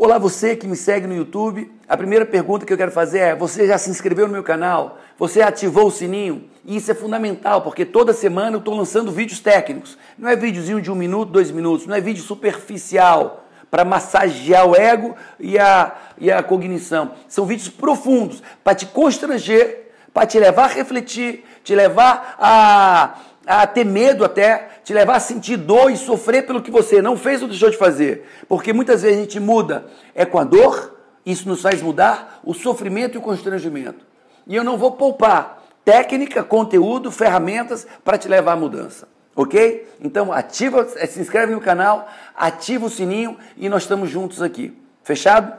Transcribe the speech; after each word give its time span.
Olá, 0.00 0.16
você 0.16 0.54
que 0.54 0.64
me 0.64 0.76
segue 0.76 1.08
no 1.08 1.16
YouTube. 1.16 1.72
A 1.88 1.96
primeira 1.96 2.24
pergunta 2.24 2.64
que 2.64 2.72
eu 2.72 2.76
quero 2.76 2.92
fazer 2.92 3.18
é: 3.18 3.34
você 3.34 3.66
já 3.66 3.76
se 3.76 3.90
inscreveu 3.90 4.28
no 4.28 4.32
meu 4.32 4.44
canal? 4.44 4.96
Você 5.18 5.42
ativou 5.42 5.88
o 5.88 5.90
sininho? 5.90 6.48
E 6.64 6.76
isso 6.76 6.88
é 6.92 6.94
fundamental, 6.94 7.62
porque 7.62 7.84
toda 7.84 8.12
semana 8.12 8.54
eu 8.54 8.60
estou 8.60 8.76
lançando 8.76 9.10
vídeos 9.10 9.40
técnicos. 9.40 9.98
Não 10.16 10.28
é 10.28 10.36
videozinho 10.36 10.80
de 10.80 10.88
um 10.88 10.94
minuto, 10.94 11.32
dois 11.32 11.50
minutos, 11.50 11.84
não 11.84 11.96
é 11.96 12.00
vídeo 12.00 12.22
superficial 12.22 13.44
para 13.68 13.84
massagear 13.84 14.68
o 14.68 14.76
ego 14.76 15.16
e 15.40 15.58
a, 15.58 15.92
e 16.16 16.30
a 16.30 16.44
cognição. 16.44 17.10
São 17.26 17.44
vídeos 17.44 17.68
profundos 17.68 18.40
para 18.62 18.76
te 18.76 18.86
constranger, 18.86 19.90
para 20.14 20.28
te 20.28 20.38
levar 20.38 20.66
a 20.66 20.74
refletir, 20.74 21.44
te 21.64 21.74
levar 21.74 22.36
a, 22.38 23.18
a 23.44 23.66
ter 23.66 23.84
medo 23.84 24.24
até, 24.24 24.68
te 24.88 24.94
levar 24.94 25.16
a 25.16 25.20
sentir 25.20 25.58
dor 25.58 25.92
e 25.92 25.98
sofrer 25.98 26.46
pelo 26.46 26.62
que 26.62 26.70
você 26.70 27.02
não 27.02 27.14
fez 27.14 27.42
ou 27.42 27.48
deixou 27.48 27.68
de 27.68 27.76
fazer. 27.76 28.26
Porque 28.48 28.72
muitas 28.72 29.02
vezes 29.02 29.18
a 29.18 29.20
gente 29.20 29.38
muda 29.38 29.84
é 30.14 30.24
com 30.24 30.38
a 30.38 30.44
dor, 30.44 30.98
isso 31.26 31.46
nos 31.46 31.60
faz 31.60 31.82
mudar 31.82 32.40
o 32.42 32.54
sofrimento 32.54 33.14
e 33.14 33.18
o 33.18 33.20
constrangimento. 33.20 34.06
E 34.46 34.56
eu 34.56 34.64
não 34.64 34.78
vou 34.78 34.92
poupar 34.92 35.62
técnica, 35.84 36.42
conteúdo, 36.42 37.12
ferramentas 37.12 37.86
para 38.02 38.16
te 38.16 38.28
levar 38.28 38.52
à 38.52 38.56
mudança. 38.56 39.06
Ok? 39.36 39.86
Então 40.00 40.32
ativa, 40.32 40.88
se 40.88 41.20
inscreve 41.20 41.52
no 41.52 41.60
canal, 41.60 42.08
ativa 42.34 42.86
o 42.86 42.90
sininho 42.90 43.36
e 43.58 43.68
nós 43.68 43.82
estamos 43.82 44.08
juntos 44.08 44.40
aqui. 44.40 44.74
Fechado? 45.02 45.52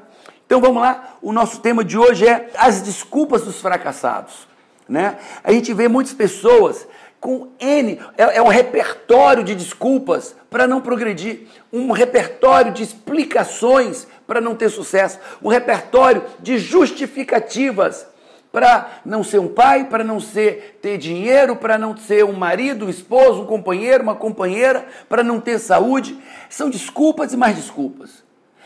Então 0.44 0.60
vamos 0.60 0.82
lá. 0.82 1.18
O 1.22 1.32
nosso 1.32 1.62
tema 1.62 1.84
de 1.84 2.00
hoje 2.00 2.28
é 2.28 2.50
as 2.58 2.82
desculpas 2.82 3.44
dos 3.44 3.62
fracassados. 3.62 4.48
Né? 4.88 5.20
A 5.44 5.52
gente 5.52 5.72
vê 5.72 5.88
muitas 5.88 6.14
pessoas 6.14 6.88
com 7.20 7.50
N, 7.60 8.00
é, 8.18 8.38
é 8.38 8.42
um 8.42 8.48
repertório 8.48 9.44
de 9.44 9.54
desculpas 9.54 10.36
para 10.50 10.66
não 10.66 10.82
progredir, 10.82 11.48
um 11.72 11.92
repertório 11.92 12.72
de 12.72 12.84
explicações 12.84 14.08
para 14.26 14.40
não 14.40 14.56
ter 14.56 14.70
sucesso, 14.70 15.20
um 15.42 15.50
repertório 15.50 16.24
de 16.40 16.58
justificativas 16.58 18.08
para 18.52 19.02
não 19.06 19.24
ser 19.24 19.40
um 19.40 19.48
pai, 19.48 19.86
para 19.86 20.04
não 20.04 20.20
ser 20.20 20.80
ter 20.82 20.98
dinheiro, 20.98 21.56
para 21.56 21.78
não 21.78 21.96
ser 21.96 22.26
um 22.26 22.34
marido, 22.34 22.86
um 22.86 22.90
esposo, 22.90 23.42
um 23.42 23.46
companheiro, 23.46 24.02
uma 24.02 24.16
companheira, 24.16 24.88
para 25.08 25.24
não 25.24 25.40
ter 25.40 25.60
saúde. 25.60 26.18
São 26.50 26.70
desculpas 26.70 27.32
e 27.32 27.38
mais 27.38 27.56
desculpas. 27.56 28.24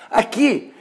Aqui, 0.10 0.74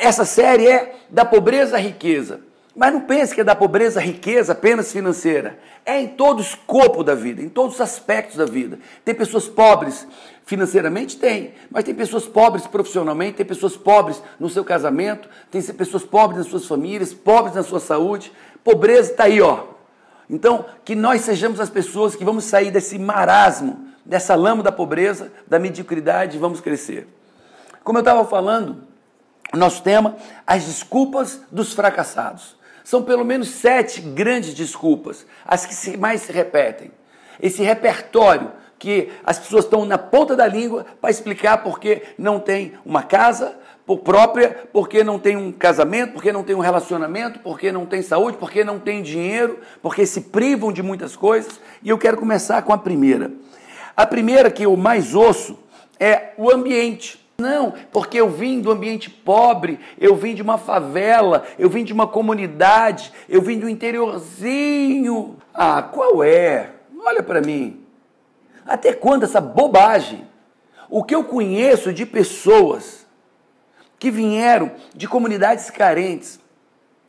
essa 0.00 0.24
série 0.24 0.66
é 0.66 0.96
da 1.08 1.24
pobreza 1.24 1.76
à 1.76 1.80
riqueza. 1.80 2.40
Mas 2.74 2.92
não 2.92 3.02
pense 3.02 3.34
que 3.34 3.42
é 3.42 3.44
da 3.44 3.54
pobreza 3.54 4.00
riqueza 4.00 4.52
apenas 4.52 4.90
financeira. 4.90 5.58
É 5.84 6.00
em 6.00 6.08
todo 6.08 6.38
o 6.38 6.42
escopo 6.42 7.04
da 7.04 7.14
vida, 7.14 7.42
em 7.42 7.48
todos 7.48 7.74
os 7.74 7.80
aspectos 7.80 8.36
da 8.36 8.46
vida. 8.46 8.78
Tem 9.04 9.14
pessoas 9.14 9.46
pobres 9.46 10.06
financeiramente? 10.46 11.18
Tem. 11.18 11.52
Mas 11.70 11.84
tem 11.84 11.94
pessoas 11.94 12.24
pobres 12.24 12.66
profissionalmente, 12.66 13.36
tem 13.36 13.46
pessoas 13.46 13.76
pobres 13.76 14.22
no 14.40 14.48
seu 14.48 14.64
casamento, 14.64 15.28
tem 15.50 15.60
pessoas 15.62 16.02
pobres 16.04 16.38
nas 16.38 16.46
suas 16.46 16.66
famílias, 16.66 17.12
pobres 17.12 17.54
na 17.54 17.62
sua 17.62 17.80
saúde. 17.80 18.32
Pobreza 18.64 19.10
está 19.10 19.24
aí, 19.24 19.42
ó. 19.42 19.64
Então, 20.30 20.64
que 20.82 20.94
nós 20.94 21.20
sejamos 21.22 21.60
as 21.60 21.68
pessoas 21.68 22.16
que 22.16 22.24
vamos 22.24 22.44
sair 22.44 22.70
desse 22.70 22.98
marasmo, 22.98 23.86
dessa 24.02 24.34
lama 24.34 24.62
da 24.62 24.72
pobreza, 24.72 25.30
da 25.46 25.58
mediocridade 25.58 26.36
e 26.36 26.40
vamos 26.40 26.60
crescer. 26.60 27.06
Como 27.84 27.98
eu 27.98 28.02
estava 28.02 28.24
falando, 28.24 28.84
nosso 29.52 29.82
tema, 29.82 30.16
as 30.46 30.64
desculpas 30.64 31.42
dos 31.50 31.74
fracassados. 31.74 32.61
São 32.84 33.02
pelo 33.02 33.24
menos 33.24 33.48
sete 33.48 34.00
grandes 34.00 34.54
desculpas, 34.54 35.26
as 35.46 35.66
que 35.66 35.96
mais 35.96 36.22
se 36.22 36.32
repetem. 36.32 36.90
Esse 37.40 37.62
repertório 37.62 38.52
que 38.78 39.10
as 39.24 39.38
pessoas 39.38 39.64
estão 39.64 39.84
na 39.84 39.96
ponta 39.96 40.34
da 40.34 40.46
língua 40.46 40.84
para 41.00 41.10
explicar 41.10 41.58
porque 41.58 42.02
não 42.18 42.40
tem 42.40 42.72
uma 42.84 43.02
casa 43.04 43.56
por 43.86 43.98
própria, 43.98 44.68
porque 44.72 45.04
não 45.04 45.18
tem 45.18 45.36
um 45.36 45.52
casamento, 45.52 46.12
porque 46.12 46.32
não 46.32 46.42
tem 46.42 46.56
um 46.56 46.60
relacionamento, 46.60 47.38
porque 47.40 47.70
não 47.70 47.86
tem 47.86 48.02
saúde, 48.02 48.36
porque 48.38 48.64
não 48.64 48.78
tem 48.78 49.02
dinheiro, 49.02 49.60
porque 49.80 50.04
se 50.06 50.22
privam 50.22 50.72
de 50.72 50.82
muitas 50.82 51.14
coisas. 51.14 51.60
E 51.82 51.90
eu 51.90 51.98
quero 51.98 52.16
começar 52.16 52.62
com 52.62 52.72
a 52.72 52.78
primeira. 52.78 53.30
A 53.96 54.06
primeira 54.06 54.50
que 54.50 54.64
eu 54.64 54.76
mais 54.76 55.14
ouço 55.14 55.58
é 55.98 56.32
o 56.36 56.50
ambiente. 56.50 57.21
Não, 57.42 57.74
porque 57.90 58.20
eu 58.20 58.30
vim 58.30 58.60
do 58.60 58.70
ambiente 58.70 59.10
pobre, 59.10 59.80
eu 59.98 60.14
vim 60.14 60.32
de 60.32 60.40
uma 60.40 60.56
favela, 60.56 61.42
eu 61.58 61.68
vim 61.68 61.82
de 61.82 61.92
uma 61.92 62.06
comunidade, 62.06 63.12
eu 63.28 63.42
vim 63.42 63.58
do 63.58 63.68
interiorzinho. 63.68 65.36
Ah, 65.52 65.82
qual 65.82 66.22
é? 66.22 66.70
Olha 67.04 67.20
para 67.20 67.40
mim. 67.40 67.84
Até 68.64 68.92
quando 68.92 69.24
essa 69.24 69.40
bobagem? 69.40 70.24
O 70.88 71.02
que 71.02 71.16
eu 71.16 71.24
conheço 71.24 71.92
de 71.92 72.06
pessoas 72.06 73.04
que 73.98 74.08
vieram 74.08 74.70
de 74.94 75.08
comunidades 75.08 75.68
carentes, 75.68 76.38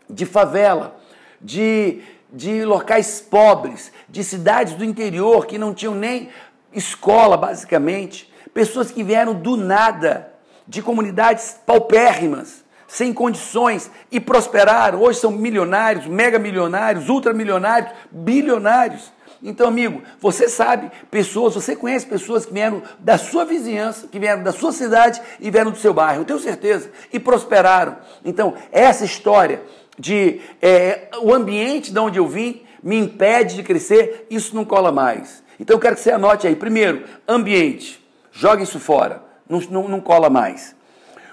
de 0.09 0.25
favela, 0.25 0.95
de, 1.39 2.01
de 2.31 2.65
locais 2.65 3.21
pobres, 3.21 3.91
de 4.09 4.23
cidades 4.23 4.73
do 4.73 4.83
interior 4.83 5.45
que 5.45 5.59
não 5.59 5.75
tinham 5.75 5.93
nem 5.93 6.29
escola, 6.73 7.37
basicamente, 7.37 8.32
pessoas 8.53 8.91
que 8.91 9.03
vieram 9.03 9.33
do 9.33 9.57
nada, 9.57 10.33
de 10.67 10.81
comunidades 10.81 11.57
paupérrimas, 11.65 12.63
sem 12.87 13.11
condições 13.11 13.89
e 14.11 14.19
prosperaram. 14.19 15.01
Hoje 15.01 15.19
são 15.19 15.31
milionários, 15.31 16.05
mega 16.05 16.37
milionários, 16.37 17.09
ultramilionários, 17.09 17.91
bilionários. 18.11 19.11
Então, 19.41 19.67
amigo, 19.67 20.01
você 20.21 20.47
sabe 20.47 20.89
pessoas, 21.11 21.55
você 21.55 21.75
conhece 21.75 22.05
pessoas 22.05 22.45
que 22.45 22.53
vieram 22.53 22.81
da 22.99 23.17
sua 23.17 23.43
vizinhança, 23.43 24.07
que 24.07 24.17
vieram 24.17 24.41
da 24.41 24.53
sua 24.53 24.71
cidade 24.71 25.21
e 25.39 25.51
vieram 25.51 25.71
do 25.71 25.77
seu 25.77 25.93
bairro, 25.93 26.21
eu 26.21 26.25
tenho 26.25 26.39
certeza, 26.39 26.89
e 27.11 27.19
prosperaram. 27.19 27.97
Então, 28.23 28.53
essa 28.71 29.03
história 29.03 29.61
de 29.99 30.39
é, 30.61 31.09
o 31.21 31.33
ambiente 31.33 31.91
de 31.91 31.99
onde 31.99 32.19
eu 32.19 32.27
vim 32.27 32.61
me 32.81 32.97
impede 32.97 33.55
de 33.55 33.63
crescer, 33.63 34.27
isso 34.29 34.55
não 34.55 34.63
cola 34.63 34.91
mais. 34.91 35.43
Então, 35.59 35.75
eu 35.75 35.79
quero 35.79 35.95
que 35.95 36.01
você 36.01 36.11
anote 36.11 36.47
aí. 36.47 36.55
Primeiro, 36.55 37.03
ambiente. 37.27 38.02
Joga 38.33 38.63
isso 38.63 38.79
fora, 38.79 39.21
não, 39.47 39.59
não, 39.61 39.87
não 39.87 40.01
cola 40.01 40.27
mais. 40.27 40.75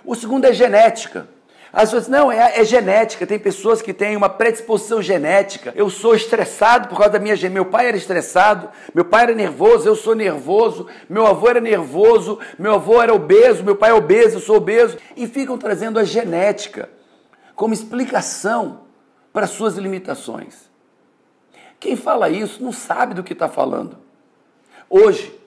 O 0.04 0.14
segundo 0.14 0.44
é 0.44 0.52
genética. 0.52 1.26
As 1.72 1.84
pessoas, 1.84 2.08
não, 2.08 2.30
é, 2.30 2.60
é, 2.60 2.64
genética. 2.64 3.26
Tem 3.26 3.38
pessoas 3.38 3.80
que 3.80 3.94
têm 3.94 4.16
uma 4.16 4.28
predisposição 4.28 5.00
genética. 5.00 5.72
Eu 5.74 5.88
sou 5.88 6.14
estressado 6.14 6.88
por 6.88 6.98
causa 6.98 7.12
da 7.12 7.18
minha 7.18 7.34
genética. 7.34 7.62
Meu 7.62 7.70
pai 7.70 7.86
era 7.86 7.96
estressado, 7.96 8.68
meu 8.94 9.04
pai 9.04 9.22
era 9.22 9.34
nervoso, 9.34 9.88
eu 9.88 9.96
sou 9.96 10.14
nervoso, 10.14 10.88
meu 11.08 11.26
avô 11.26 11.48
era 11.48 11.60
nervoso, 11.60 12.38
meu 12.58 12.74
avô 12.74 13.00
era 13.00 13.14
obeso, 13.14 13.64
meu 13.64 13.76
pai 13.76 13.90
é 13.90 13.94
obeso, 13.94 14.36
eu 14.36 14.40
sou 14.40 14.56
obeso. 14.56 14.98
E 15.16 15.26
ficam 15.26 15.56
trazendo 15.56 15.98
a 15.98 16.04
genética 16.04 16.90
como 17.54 17.72
explicação 17.72 18.82
para 19.32 19.46
suas 19.46 19.76
limitações. 19.76 20.68
Quem 21.78 21.96
fala 21.96 22.28
isso 22.28 22.62
não 22.62 22.72
sabe 22.72 23.14
do 23.14 23.22
que 23.22 23.32
está 23.32 23.48
falando. 23.48 23.96
Hoje, 24.88 25.39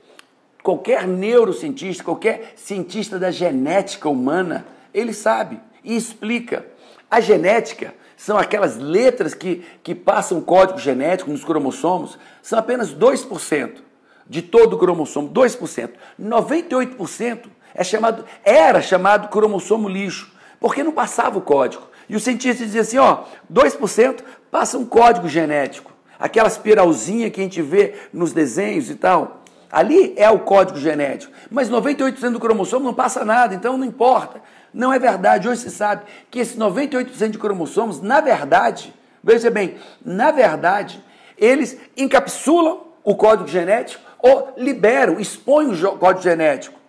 Qualquer 0.63 1.05
neurocientista, 1.05 2.03
qualquer 2.03 2.53
cientista 2.55 3.19
da 3.19 3.29
genética 3.29 4.07
humana, 4.07 4.65
ele 4.93 5.13
sabe 5.13 5.59
e 5.83 5.95
explica. 5.95 6.65
A 7.11 7.19
genética 7.19 7.93
são 8.15 8.37
aquelas 8.37 8.77
letras 8.77 9.33
que, 9.33 9.65
que 9.83 9.93
passam 9.93 10.39
código 10.39 10.79
genético 10.79 11.29
nos 11.29 11.43
cromossomos, 11.43 12.17
são 12.41 12.57
apenas 12.57 12.95
2% 12.95 13.79
de 14.25 14.41
todo 14.41 14.77
o 14.77 14.79
cromossomo, 14.79 15.29
2%. 15.29 15.89
98% 16.17 17.39
é 17.75 17.83
chamado, 17.83 18.23
era 18.45 18.81
chamado 18.81 19.27
cromossomo 19.27 19.89
lixo, 19.89 20.31
porque 20.61 20.81
não 20.81 20.93
passava 20.93 21.37
o 21.37 21.41
código. 21.41 21.83
E 22.07 22.15
os 22.15 22.23
cientistas 22.23 22.67
diziam 22.67 22.81
assim, 22.81 22.97
ó, 22.97 23.25
2% 23.51 24.21
passa 24.49 24.77
um 24.77 24.85
código 24.85 25.27
genético. 25.27 25.91
Aquela 26.17 26.47
espiralzinha 26.47 27.29
que 27.29 27.41
a 27.41 27.43
gente 27.43 27.61
vê 27.61 27.95
nos 28.13 28.31
desenhos 28.31 28.89
e 28.89 28.95
tal. 28.95 29.42
Ali 29.73 30.13
é 30.15 30.29
o 30.29 30.37
código 30.37 30.77
genético. 30.77 31.33
Mas 31.49 31.67
98% 31.67 32.29
do 32.29 32.39
cromossomo 32.39 32.85
não 32.85 32.93
passa 32.93 33.25
nada, 33.25 33.55
então 33.55 33.75
não 33.75 33.83
importa. 33.83 34.39
Não 34.71 34.93
é 34.93 34.99
verdade. 34.99 35.49
Hoje 35.49 35.61
se 35.61 35.71
sabe 35.71 36.03
que 36.29 36.37
esses 36.37 36.55
98% 36.55 37.31
de 37.31 37.39
cromossomos, 37.39 37.99
na 37.99 38.21
verdade, 38.21 38.93
veja 39.23 39.49
bem, 39.49 39.77
na 40.05 40.29
verdade, 40.29 41.03
eles 41.35 41.75
encapsulam 41.97 42.81
o 43.03 43.15
código 43.15 43.49
genético 43.49 44.03
ou 44.19 44.53
liberam, 44.57 45.19
expõem 45.19 45.71
o 45.71 45.97
código 45.97 46.21
genético. 46.21 46.79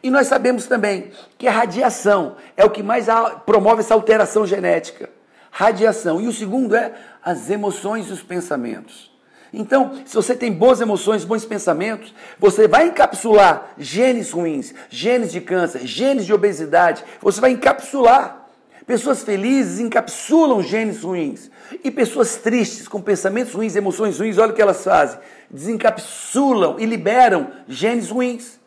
E 0.00 0.08
nós 0.08 0.28
sabemos 0.28 0.66
também 0.66 1.10
que 1.36 1.48
a 1.48 1.50
radiação 1.50 2.36
é 2.56 2.64
o 2.64 2.70
que 2.70 2.84
mais 2.84 3.06
promove 3.44 3.80
essa 3.80 3.94
alteração 3.94 4.46
genética. 4.46 5.10
Radiação. 5.50 6.20
E 6.20 6.28
o 6.28 6.32
segundo 6.32 6.76
é 6.76 6.94
as 7.20 7.50
emoções 7.50 8.08
e 8.08 8.12
os 8.12 8.22
pensamentos. 8.22 9.10
Então, 9.52 9.92
se 10.04 10.14
você 10.14 10.34
tem 10.34 10.52
boas 10.52 10.80
emoções, 10.80 11.24
bons 11.24 11.44
pensamentos, 11.44 12.14
você 12.38 12.68
vai 12.68 12.88
encapsular 12.88 13.70
genes 13.78 14.30
ruins, 14.30 14.74
genes 14.90 15.32
de 15.32 15.40
câncer, 15.40 15.86
genes 15.86 16.26
de 16.26 16.34
obesidade, 16.34 17.02
você 17.20 17.40
vai 17.40 17.52
encapsular. 17.52 18.46
Pessoas 18.86 19.22
felizes 19.22 19.80
encapsulam 19.80 20.62
genes 20.62 21.02
ruins. 21.02 21.50
E 21.84 21.90
pessoas 21.90 22.36
tristes, 22.36 22.88
com 22.88 23.00
pensamentos 23.00 23.52
ruins, 23.52 23.76
emoções 23.76 24.18
ruins, 24.18 24.38
olha 24.38 24.52
o 24.52 24.54
que 24.54 24.62
elas 24.62 24.82
fazem: 24.82 25.18
desencapsulam 25.50 26.76
e 26.78 26.86
liberam 26.86 27.48
genes 27.68 28.08
ruins. 28.08 28.58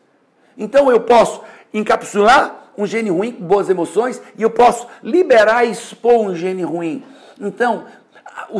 Então 0.55 0.91
eu 0.91 1.01
posso 1.01 1.41
encapsular 1.73 2.71
um 2.77 2.85
gene 2.85 3.09
ruim 3.09 3.31
com 3.31 3.45
boas 3.45 3.69
emoções 3.69 4.21
e 4.37 4.43
eu 4.43 4.49
posso 4.49 4.87
liberar 5.01 5.65
e 5.65 5.71
expor 5.71 6.19
um 6.19 6.35
gene 6.35 6.63
ruim. 6.63 7.03
Então, 7.39 7.85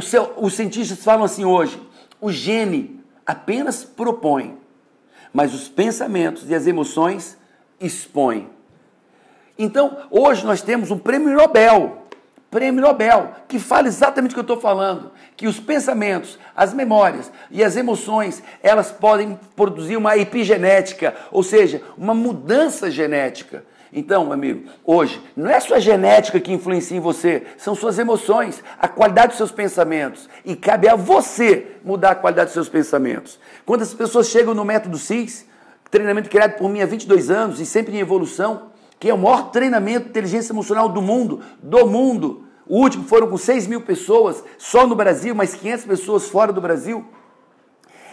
seu, 0.01 0.33
os 0.37 0.55
cientistas 0.55 1.03
falam 1.03 1.25
assim 1.25 1.45
hoje: 1.45 1.79
o 2.21 2.31
gene 2.31 3.03
apenas 3.25 3.83
propõe, 3.83 4.57
mas 5.33 5.53
os 5.53 5.67
pensamentos 5.67 6.49
e 6.49 6.55
as 6.55 6.67
emoções 6.67 7.37
expõem. 7.79 8.49
Então, 9.57 9.97
hoje 10.09 10.45
nós 10.45 10.61
temos 10.61 10.91
um 10.91 10.97
prêmio 10.97 11.35
Nobel 11.35 12.01
prêmio 12.51 12.81
Nobel, 12.81 13.31
que 13.47 13.57
fala 13.57 13.87
exatamente 13.87 14.31
o 14.31 14.33
que 14.33 14.39
eu 14.39 14.41
estou 14.41 14.59
falando, 14.59 15.09
que 15.37 15.47
os 15.47 15.57
pensamentos, 15.57 16.37
as 16.53 16.73
memórias 16.73 17.31
e 17.49 17.63
as 17.63 17.77
emoções, 17.77 18.43
elas 18.61 18.91
podem 18.91 19.39
produzir 19.55 19.95
uma 19.95 20.17
epigenética, 20.17 21.15
ou 21.31 21.41
seja, 21.41 21.81
uma 21.97 22.13
mudança 22.13 22.91
genética. 22.91 23.63
Então, 23.93 24.31
amigo, 24.31 24.69
hoje, 24.85 25.21
não 25.35 25.49
é 25.49 25.59
sua 25.59 25.79
genética 25.79 26.39
que 26.39 26.53
influencia 26.53 26.95
em 26.95 27.01
você, 27.01 27.43
são 27.57 27.75
suas 27.75 27.99
emoções, 27.99 28.63
a 28.79 28.87
qualidade 28.87 29.29
dos 29.29 29.37
seus 29.37 29.51
pensamentos. 29.51 30.29
E 30.45 30.55
cabe 30.55 30.87
a 30.87 30.95
você 30.95 31.75
mudar 31.83 32.11
a 32.11 32.15
qualidade 32.15 32.47
dos 32.47 32.53
seus 32.53 32.69
pensamentos. 32.69 33.37
Quando 33.65 33.81
as 33.81 33.93
pessoas 33.93 34.27
chegam 34.27 34.53
no 34.53 34.63
método 34.63 34.97
CIS, 34.97 35.45
treinamento 35.89 36.29
criado 36.29 36.57
por 36.57 36.69
mim 36.69 36.81
há 36.81 36.85
22 36.85 37.29
anos 37.29 37.59
e 37.59 37.65
sempre 37.65 37.93
em 37.95 37.99
evolução, 37.99 38.71
que 38.97 39.09
é 39.09 39.13
o 39.13 39.17
maior 39.17 39.51
treinamento 39.51 40.05
de 40.05 40.09
inteligência 40.11 40.53
emocional 40.53 40.87
do 40.87 41.01
mundo, 41.01 41.41
do 41.61 41.85
mundo. 41.85 42.45
O 42.65 42.77
último 42.77 43.03
foram 43.03 43.27
com 43.27 43.37
6 43.37 43.67
mil 43.67 43.81
pessoas, 43.81 44.41
só 44.57 44.87
no 44.87 44.95
Brasil, 44.95 45.35
mais 45.35 45.53
500 45.53 45.85
pessoas 45.85 46.29
fora 46.29 46.53
do 46.53 46.61
Brasil. 46.61 47.05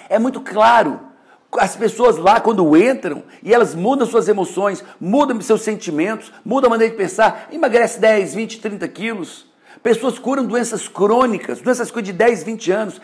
É 0.08 0.18
muito 0.18 0.40
claro. 0.40 1.07
As 1.52 1.74
pessoas 1.74 2.18
lá, 2.18 2.40
quando 2.40 2.76
entram, 2.76 3.22
e 3.42 3.54
elas 3.54 3.74
mudam 3.74 4.06
suas 4.06 4.28
emoções, 4.28 4.84
mudam 5.00 5.40
seus 5.40 5.62
sentimentos, 5.62 6.30
mudam 6.44 6.68
a 6.68 6.70
maneira 6.70 6.92
de 6.92 6.98
pensar, 6.98 7.48
emagrece 7.50 7.98
10, 7.98 8.34
20, 8.34 8.60
30 8.60 8.88
quilos. 8.88 9.46
Pessoas 9.82 10.18
curam 10.18 10.44
doenças 10.44 10.88
crônicas, 10.88 11.60
doenças 11.60 11.90
de 11.90 12.12
10, 12.12 12.42
20 12.42 12.70
anos. 12.70 13.00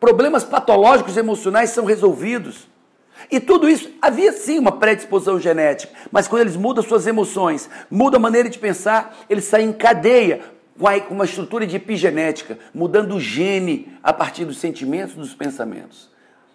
Problemas 0.00 0.42
patológicos 0.42 1.16
emocionais 1.16 1.70
são 1.70 1.84
resolvidos. 1.84 2.66
E 3.30 3.38
tudo 3.38 3.68
isso, 3.68 3.90
havia 4.00 4.32
sim 4.32 4.58
uma 4.58 4.72
predisposição 4.72 5.38
genética, 5.38 5.92
mas 6.10 6.26
quando 6.26 6.42
eles 6.42 6.56
mudam 6.56 6.82
suas 6.82 7.06
emoções, 7.06 7.68
mudam 7.90 8.18
a 8.18 8.22
maneira 8.22 8.48
de 8.48 8.58
pensar, 8.58 9.16
eles 9.28 9.44
saem 9.44 9.68
em 9.68 9.72
cadeia 9.72 10.40
com 11.06 11.14
uma 11.14 11.24
estrutura 11.24 11.66
de 11.66 11.76
epigenética, 11.76 12.58
mudando 12.74 13.14
o 13.14 13.20
gene 13.20 13.96
a 14.02 14.12
partir 14.12 14.44
dos 14.44 14.58
sentimentos, 14.58 15.14
dos 15.14 15.34
pensamentos. 15.34 16.11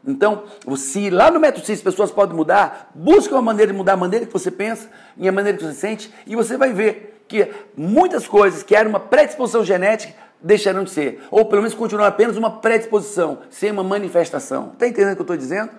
Então, 0.07 0.43
se 0.77 1.09
lá 1.09 1.29
no 1.29 1.37
método 1.37 1.65
CIS 1.65 1.79
as 1.79 1.83
pessoas 1.83 2.09
podem 2.09 2.33
mudar, 2.33 2.89
busque 2.95 3.33
uma 3.33 3.41
maneira 3.41 3.73
de 3.73 3.77
mudar 3.77 3.93
a 3.93 3.97
maneira 3.97 4.25
que 4.25 4.31
você 4.31 4.49
pensa 4.49 4.89
e 5.17 5.27
a 5.27 5.31
maneira 5.33 5.57
que 5.57 5.65
você 5.65 5.73
sente, 5.73 6.13
e 6.25 6.33
você 6.33 6.55
vai 6.55 6.71
ver 6.71 7.23
que 7.27 7.51
muitas 7.75 8.25
coisas 8.25 8.63
que 8.63 8.73
eram 8.73 8.89
uma 8.89 9.01
predisposição 9.01 9.65
genética 9.65 10.13
deixarão 10.41 10.85
de 10.85 10.91
ser, 10.91 11.21
ou 11.29 11.43
pelo 11.45 11.61
menos 11.61 11.75
continuarão 11.75 12.07
apenas 12.07 12.37
uma 12.37 12.59
predisposição, 12.61 13.39
sem 13.49 13.69
uma 13.69 13.83
manifestação. 13.83 14.71
Está 14.73 14.87
entendendo 14.87 15.11
o 15.11 15.15
que 15.15 15.21
eu 15.21 15.23
estou 15.23 15.37
dizendo? 15.37 15.71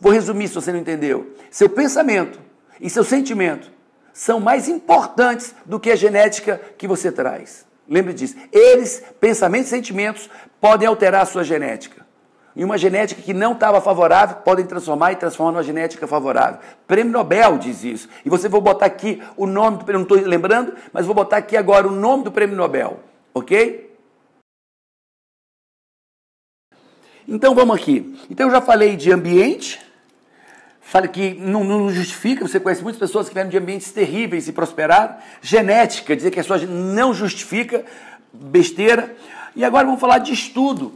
Vou 0.00 0.12
resumir 0.12 0.48
se 0.48 0.54
você 0.54 0.72
não 0.72 0.80
entendeu. 0.80 1.32
Seu 1.48 1.68
pensamento 1.68 2.40
e 2.80 2.90
seu 2.90 3.04
sentimento 3.04 3.70
são 4.12 4.40
mais 4.40 4.66
importantes 4.66 5.54
do 5.64 5.78
que 5.78 5.90
a 5.90 5.96
genética 5.96 6.60
que 6.76 6.88
você 6.88 7.12
traz. 7.12 7.64
Lembre 7.88 8.12
disso. 8.12 8.34
Eles, 8.50 9.02
pensamentos 9.20 9.68
e 9.68 9.70
sentimentos, 9.70 10.28
podem 10.60 10.88
alterar 10.88 11.22
a 11.22 11.26
sua 11.26 11.44
genética. 11.44 12.01
E 12.54 12.64
uma 12.64 12.76
genética 12.76 13.22
que 13.22 13.32
não 13.32 13.52
estava 13.52 13.80
favorável, 13.80 14.36
podem 14.36 14.66
transformar 14.66 15.12
e 15.12 15.16
transformar 15.16 15.52
numa 15.52 15.62
genética 15.62 16.06
favorável. 16.06 16.60
Prêmio 16.86 17.12
Nobel 17.12 17.56
diz 17.58 17.82
isso. 17.82 18.08
E 18.24 18.28
você 18.28 18.48
vou 18.48 18.60
botar 18.60 18.86
aqui 18.86 19.22
o 19.36 19.46
nome 19.46 19.78
do 19.78 19.84
prêmio, 19.84 20.06
não 20.06 20.16
estou 20.16 20.28
lembrando, 20.28 20.74
mas 20.92 21.06
vou 21.06 21.14
botar 21.14 21.38
aqui 21.38 21.56
agora 21.56 21.88
o 21.88 21.90
nome 21.90 22.24
do 22.24 22.32
prêmio 22.32 22.56
Nobel. 22.56 23.00
Ok? 23.32 23.90
Então 27.26 27.54
vamos 27.54 27.76
aqui. 27.76 28.18
Então 28.28 28.48
eu 28.48 28.52
já 28.52 28.60
falei 28.60 28.96
de 28.96 29.10
ambiente, 29.10 29.80
Fale 30.92 31.08
que 31.08 31.32
não, 31.32 31.64
não, 31.64 31.90
justifica, 31.90 32.46
você 32.46 32.60
conhece 32.60 32.82
muitas 32.82 32.98
pessoas 32.98 33.26
que 33.26 33.32
vieram 33.32 33.48
de 33.48 33.56
ambientes 33.56 33.90
terríveis 33.92 34.46
e 34.46 34.52
prosperaram. 34.52 35.14
Genética, 35.40 36.14
dizer 36.14 36.30
que 36.30 36.38
a 36.38 36.44
sua 36.44 36.58
não 36.58 37.14
justifica, 37.14 37.82
besteira. 38.30 39.16
E 39.56 39.64
agora 39.64 39.86
vamos 39.86 39.98
falar 39.98 40.18
de 40.18 40.34
estudo. 40.34 40.92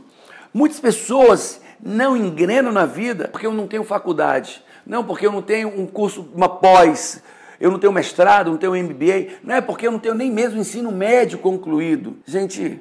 Muitas 0.56 0.81
pessoas 0.81 1.61
não 1.79 2.17
engrenam 2.17 2.73
na 2.73 2.87
vida 2.87 3.29
porque 3.29 3.47
eu 3.47 3.53
não 3.53 3.67
tenho 3.67 3.85
faculdade. 3.85 4.64
Não, 4.87 5.05
porque 5.05 5.26
eu 5.26 5.31
não 5.31 5.43
tenho 5.43 5.69
um 5.69 5.87
curso, 5.87 6.31
uma 6.35 6.49
pós, 6.49 7.23
eu 7.61 7.70
não 7.70 7.79
tenho 7.79 7.93
mestrado, 7.93 8.50
não 8.50 8.56
tenho 8.56 8.73
MBA. 8.73 9.41
Não 9.44 9.55
é 9.55 9.61
porque 9.61 9.87
eu 9.87 9.93
não 9.93 9.99
tenho 9.99 10.14
nem 10.14 10.32
mesmo 10.32 10.58
ensino 10.58 10.91
médio 10.91 11.41
concluído. 11.41 12.17
Gente, 12.25 12.81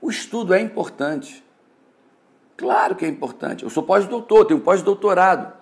o 0.00 0.10
estudo 0.10 0.52
é 0.54 0.60
importante. 0.60 1.44
Claro 2.56 2.96
que 2.96 3.04
é 3.04 3.08
importante. 3.08 3.62
Eu 3.62 3.70
sou 3.70 3.84
pós-doutor, 3.84 4.44
tenho 4.44 4.58
pós-doutorado. 4.58 5.52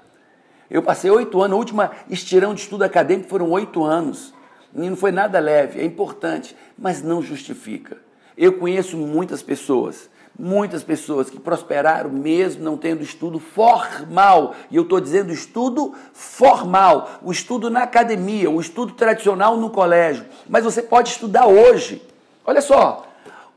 Eu 0.71 0.83
passei 0.83 1.11
oito 1.11 1.43
anos, 1.43 1.55
a 1.55 1.59
última 1.59 1.91
estirão 2.09 2.55
de 2.55 2.63
estudo 2.63 2.83
acadêmico 2.83 3.29
foram 3.29 3.51
oito 3.51 3.85
anos. 3.85 4.33
E 4.75 4.89
não 4.89 4.97
foi 4.97 5.13
nada 5.13 5.39
leve, 5.39 5.81
é 5.81 5.85
importante, 5.85 6.57
mas 6.79 7.03
não 7.03 7.21
justifica. 7.21 7.99
Eu 8.39 8.55
conheço 8.55 8.97
muitas 8.97 9.43
pessoas, 9.43 10.09
muitas 10.39 10.85
pessoas 10.85 11.31
que 11.31 11.41
prosperaram 11.41 12.11
mesmo 12.11 12.63
não 12.63 12.77
tendo 12.77 13.03
estudo 13.03 13.39
formal. 13.39 14.55
E 14.71 14.77
eu 14.77 14.83
estou 14.83 15.01
dizendo 15.01 15.33
estudo 15.33 15.95
formal, 16.13 17.19
o 17.23 17.33
estudo 17.33 17.71
na 17.71 17.83
academia, 17.83 18.51
o 18.51 18.61
estudo 18.61 18.93
tradicional 18.93 19.57
no 19.57 19.71
colégio. 19.71 20.27
Mas 20.49 20.65
você 20.65 20.83
pode 20.83 21.11
estudar 21.11 21.47
hoje. 21.47 22.03
Olha 22.45 22.61
só, 22.61 23.07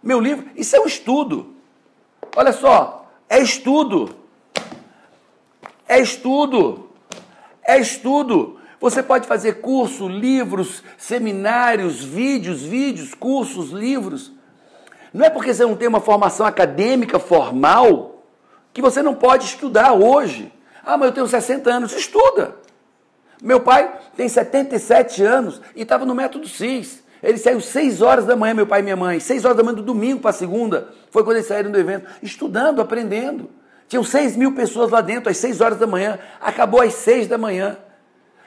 meu 0.02 0.20
livro, 0.20 0.46
isso 0.56 0.76
é 0.76 0.80
um 0.80 0.88
estudo. 0.88 1.54
Olha 2.36 2.54
só, 2.54 3.08
é 3.28 3.40
estudo. 3.40 4.16
É 5.88 6.00
estudo. 6.00 6.90
É 7.64 7.78
estudo. 7.78 8.58
Você 8.80 9.04
pode 9.04 9.28
fazer 9.28 9.60
curso, 9.60 10.08
livros, 10.08 10.81
seminários, 10.98 12.02
vídeos, 12.04 12.62
vídeos, 12.62 13.14
cursos, 13.14 13.72
livros. 13.72 14.38
Não 15.13 15.25
é 15.25 15.29
porque 15.29 15.53
você 15.53 15.63
não 15.63 15.75
tem 15.75 15.88
uma 15.88 16.00
formação 16.00 16.45
acadêmica 16.45 17.19
formal 17.19 18.23
que 18.73 18.81
você 18.81 19.01
não 19.01 19.15
pode 19.15 19.45
estudar 19.45 19.94
hoje. 19.94 20.53
Ah, 20.85 20.97
mas 20.97 21.07
eu 21.07 21.13
tenho 21.13 21.27
60 21.27 21.69
anos. 21.69 21.94
Estuda. 21.94 22.56
Meu 23.41 23.61
pai 23.61 23.91
tem 24.15 24.27
77 24.27 25.23
anos 25.23 25.61
e 25.75 25.81
estava 25.81 26.06
no 26.06 26.13
método 26.13 26.47
CIS. 26.47 27.03
Ele 27.21 27.38
saiu 27.38 27.59
6 27.59 28.01
horas 28.01 28.25
da 28.25 28.35
manhã, 28.35 28.53
meu 28.53 28.67
pai 28.67 28.80
e 28.80 28.83
minha 28.83 28.95
mãe, 28.95 29.19
6 29.19 29.44
horas 29.44 29.57
da 29.57 29.63
manhã 29.63 29.75
do 29.75 29.81
domingo 29.81 30.21
para 30.21 30.31
segunda. 30.31 30.89
Foi 31.11 31.23
quando 31.23 31.37
eles 31.37 31.47
saíram 31.47 31.71
do 31.71 31.78
evento, 31.78 32.07
estudando, 32.21 32.81
aprendendo. 32.81 33.49
Tinham 33.87 34.04
6 34.04 34.37
mil 34.37 34.54
pessoas 34.54 34.92
lá 34.92 35.01
dentro, 35.01 35.30
às 35.30 35.37
6 35.37 35.61
horas 35.61 35.78
da 35.78 35.87
manhã. 35.87 36.19
Acabou 36.39 36.81
às 36.81 36.94
6 36.94 37.28
da 37.28 37.37
manhã. 37.37 37.78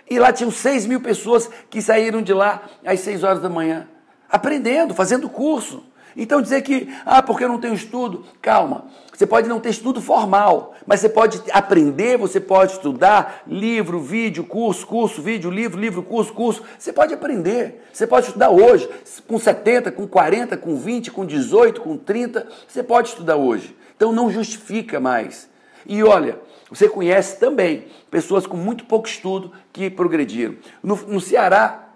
E 0.09 0.19
lá 0.19 0.33
tinham 0.33 0.51
6 0.51 0.87
mil 0.87 1.01
pessoas 1.01 1.51
que 1.69 1.83
saíram 1.83 2.23
de 2.23 2.33
lá 2.33 2.63
às 2.85 3.01
6 3.01 3.25
horas 3.25 3.43
da 3.43 3.49
manhã. 3.49 3.89
Aprendendo, 4.29 4.95
fazendo 4.95 5.29
curso. 5.29 5.85
Então 6.17 6.43
dizer 6.43 6.63
que, 6.63 6.93
ah, 7.05 7.23
porque 7.23 7.45
eu 7.45 7.49
não 7.49 7.59
tenho 7.59 7.75
estudo, 7.75 8.25
calma. 8.41 8.87
Você 9.13 9.27
pode 9.27 9.49
não 9.49 9.61
ter 9.61 9.71
estudo 9.71 10.01
formal, 10.01 10.75
mas 10.87 11.01
você 11.01 11.09
pode 11.09 11.43
aprender, 11.53 12.19
você 12.19 12.41
pode 12.41 12.73
estudar 12.73 13.43
livro, 13.47 14.01
vídeo, 14.01 14.45
curso, 14.45 14.87
curso, 14.87 15.23
vídeo, 15.23 15.51
livro, 15.51 15.81
livro, 15.81 16.03
curso, 16.03 16.33
curso. 16.33 16.63
Você 16.79 16.93
pode 16.93 17.15
aprender. 17.15 17.85
Você 17.93 18.07
pode 18.07 18.27
estudar 18.27 18.51
hoje, 18.51 18.89
com 19.27 19.39
70, 19.39 19.93
com 19.93 20.07
40, 20.07 20.57
com 20.57 20.77
20, 20.77 21.11
com 21.11 21.25
18, 21.25 21.81
com 21.81 21.97
30. 21.97 22.47
Você 22.67 22.83
pode 22.83 23.09
estudar 23.11 23.37
hoje. 23.37 23.77
Então 23.97 24.13
não 24.13 24.31
justifica 24.31 24.99
mais. 24.99 25.49
E 25.87 26.03
olha, 26.03 26.39
você 26.71 26.89
conhece 26.89 27.39
também 27.39 27.87
pessoas 28.11 28.47
com 28.47 28.57
muito 28.57 28.85
pouco 28.87 29.07
estudo 29.07 29.53
que 29.73 29.91
progrediram. 29.91 30.57
No, 30.83 30.97
no 30.97 31.21
Ceará, 31.21 31.91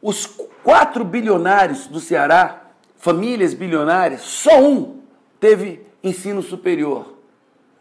os 0.00 0.26
quatro 0.62 1.04
bilionários 1.04 1.86
do 1.86 1.98
Ceará 1.98 2.63
famílias 3.04 3.52
bilionárias, 3.52 4.22
só 4.22 4.62
um 4.62 5.00
teve 5.38 5.86
ensino 6.02 6.42
superior. 6.42 7.18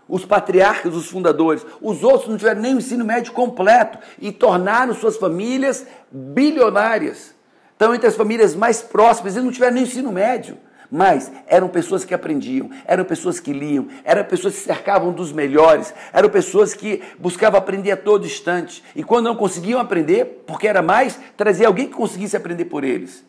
Os 0.06 0.26
patriarcas, 0.26 0.94
os 0.94 1.10
fundadores, 1.10 1.66
os 1.82 2.04
outros 2.04 2.28
não 2.28 2.36
tiveram 2.36 2.60
nem 2.60 2.76
o 2.76 2.80
ensino 2.80 3.06
médio 3.06 3.32
completo 3.32 3.98
e 4.20 4.34
tornaram 4.34 4.94
suas 4.94 5.16
famílias 5.16 5.88
bilionárias. 6.12 7.34
Então, 7.74 7.96
entre 7.96 8.08
as 8.08 8.18
famílias 8.18 8.54
mais 8.54 8.82
próximas, 8.82 9.36
eles 9.36 9.46
não 9.46 9.54
tiveram 9.54 9.76
nem 9.76 9.84
ensino 9.84 10.12
médio. 10.12 10.58
Mas 10.92 11.32
eram 11.48 11.70
pessoas 11.70 12.04
que 12.04 12.14
aprendiam, 12.14 12.70
eram 12.84 13.06
pessoas 13.06 13.40
que 13.40 13.54
liam, 13.54 13.88
eram 14.04 14.26
pessoas 14.26 14.56
que 14.56 14.60
se 14.60 14.66
cercavam 14.66 15.14
dos 15.14 15.32
melhores, 15.32 15.94
eram 16.12 16.30
pessoas 16.30 16.74
que 16.74 17.02
buscavam 17.18 17.58
aprender 17.58 17.92
a 17.92 17.98
todo 17.98 18.26
instante. 18.26 18.84
E 18.94 19.06
quando 19.06 19.28
não 19.28 19.38
conseguiam 19.38 19.80
aprender, 19.80 20.44
porque 20.46 20.68
era 20.68 20.82
mais, 20.82 21.18
trazia 21.38 21.68
alguém 21.68 21.88
que 21.88 21.94
conseguisse 21.94 22.36
aprender 22.36 22.66
por 22.66 22.84
eles. 22.84 23.24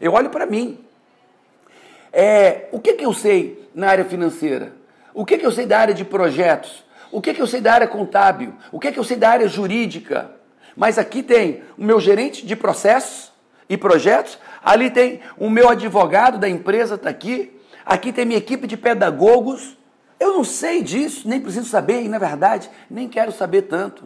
Eu 0.00 0.12
olho 0.12 0.28
para 0.28 0.44
mim, 0.44 0.89
é, 2.12 2.68
o 2.72 2.80
que, 2.80 2.94
que 2.94 3.04
eu 3.04 3.12
sei 3.12 3.68
na 3.74 3.88
área 3.88 4.04
financeira? 4.04 4.72
O 5.14 5.24
que, 5.24 5.38
que 5.38 5.46
eu 5.46 5.52
sei 5.52 5.66
da 5.66 5.78
área 5.78 5.94
de 5.94 6.04
projetos? 6.04 6.84
O 7.12 7.20
que, 7.20 7.34
que 7.34 7.42
eu 7.42 7.46
sei 7.46 7.60
da 7.60 7.74
área 7.74 7.88
contábil? 7.88 8.54
O 8.70 8.78
que, 8.78 8.92
que 8.92 8.98
eu 8.98 9.04
sei 9.04 9.16
da 9.16 9.30
área 9.30 9.48
jurídica? 9.48 10.30
Mas 10.76 10.98
aqui 10.98 11.22
tem 11.22 11.62
o 11.76 11.84
meu 11.84 12.00
gerente 12.00 12.46
de 12.46 12.54
processos 12.54 13.32
e 13.68 13.76
projetos, 13.76 14.38
ali 14.64 14.90
tem 14.90 15.20
o 15.36 15.50
meu 15.50 15.68
advogado 15.68 16.38
da 16.38 16.48
empresa, 16.48 16.94
está 16.94 17.10
aqui, 17.10 17.56
aqui 17.84 18.12
tem 18.12 18.24
minha 18.24 18.38
equipe 18.38 18.66
de 18.66 18.76
pedagogos. 18.76 19.76
Eu 20.18 20.34
não 20.34 20.44
sei 20.44 20.82
disso, 20.82 21.28
nem 21.28 21.40
preciso 21.40 21.68
saber, 21.68 22.02
e 22.02 22.08
na 22.08 22.18
verdade, 22.18 22.70
nem 22.88 23.08
quero 23.08 23.32
saber 23.32 23.62
tanto. 23.62 24.04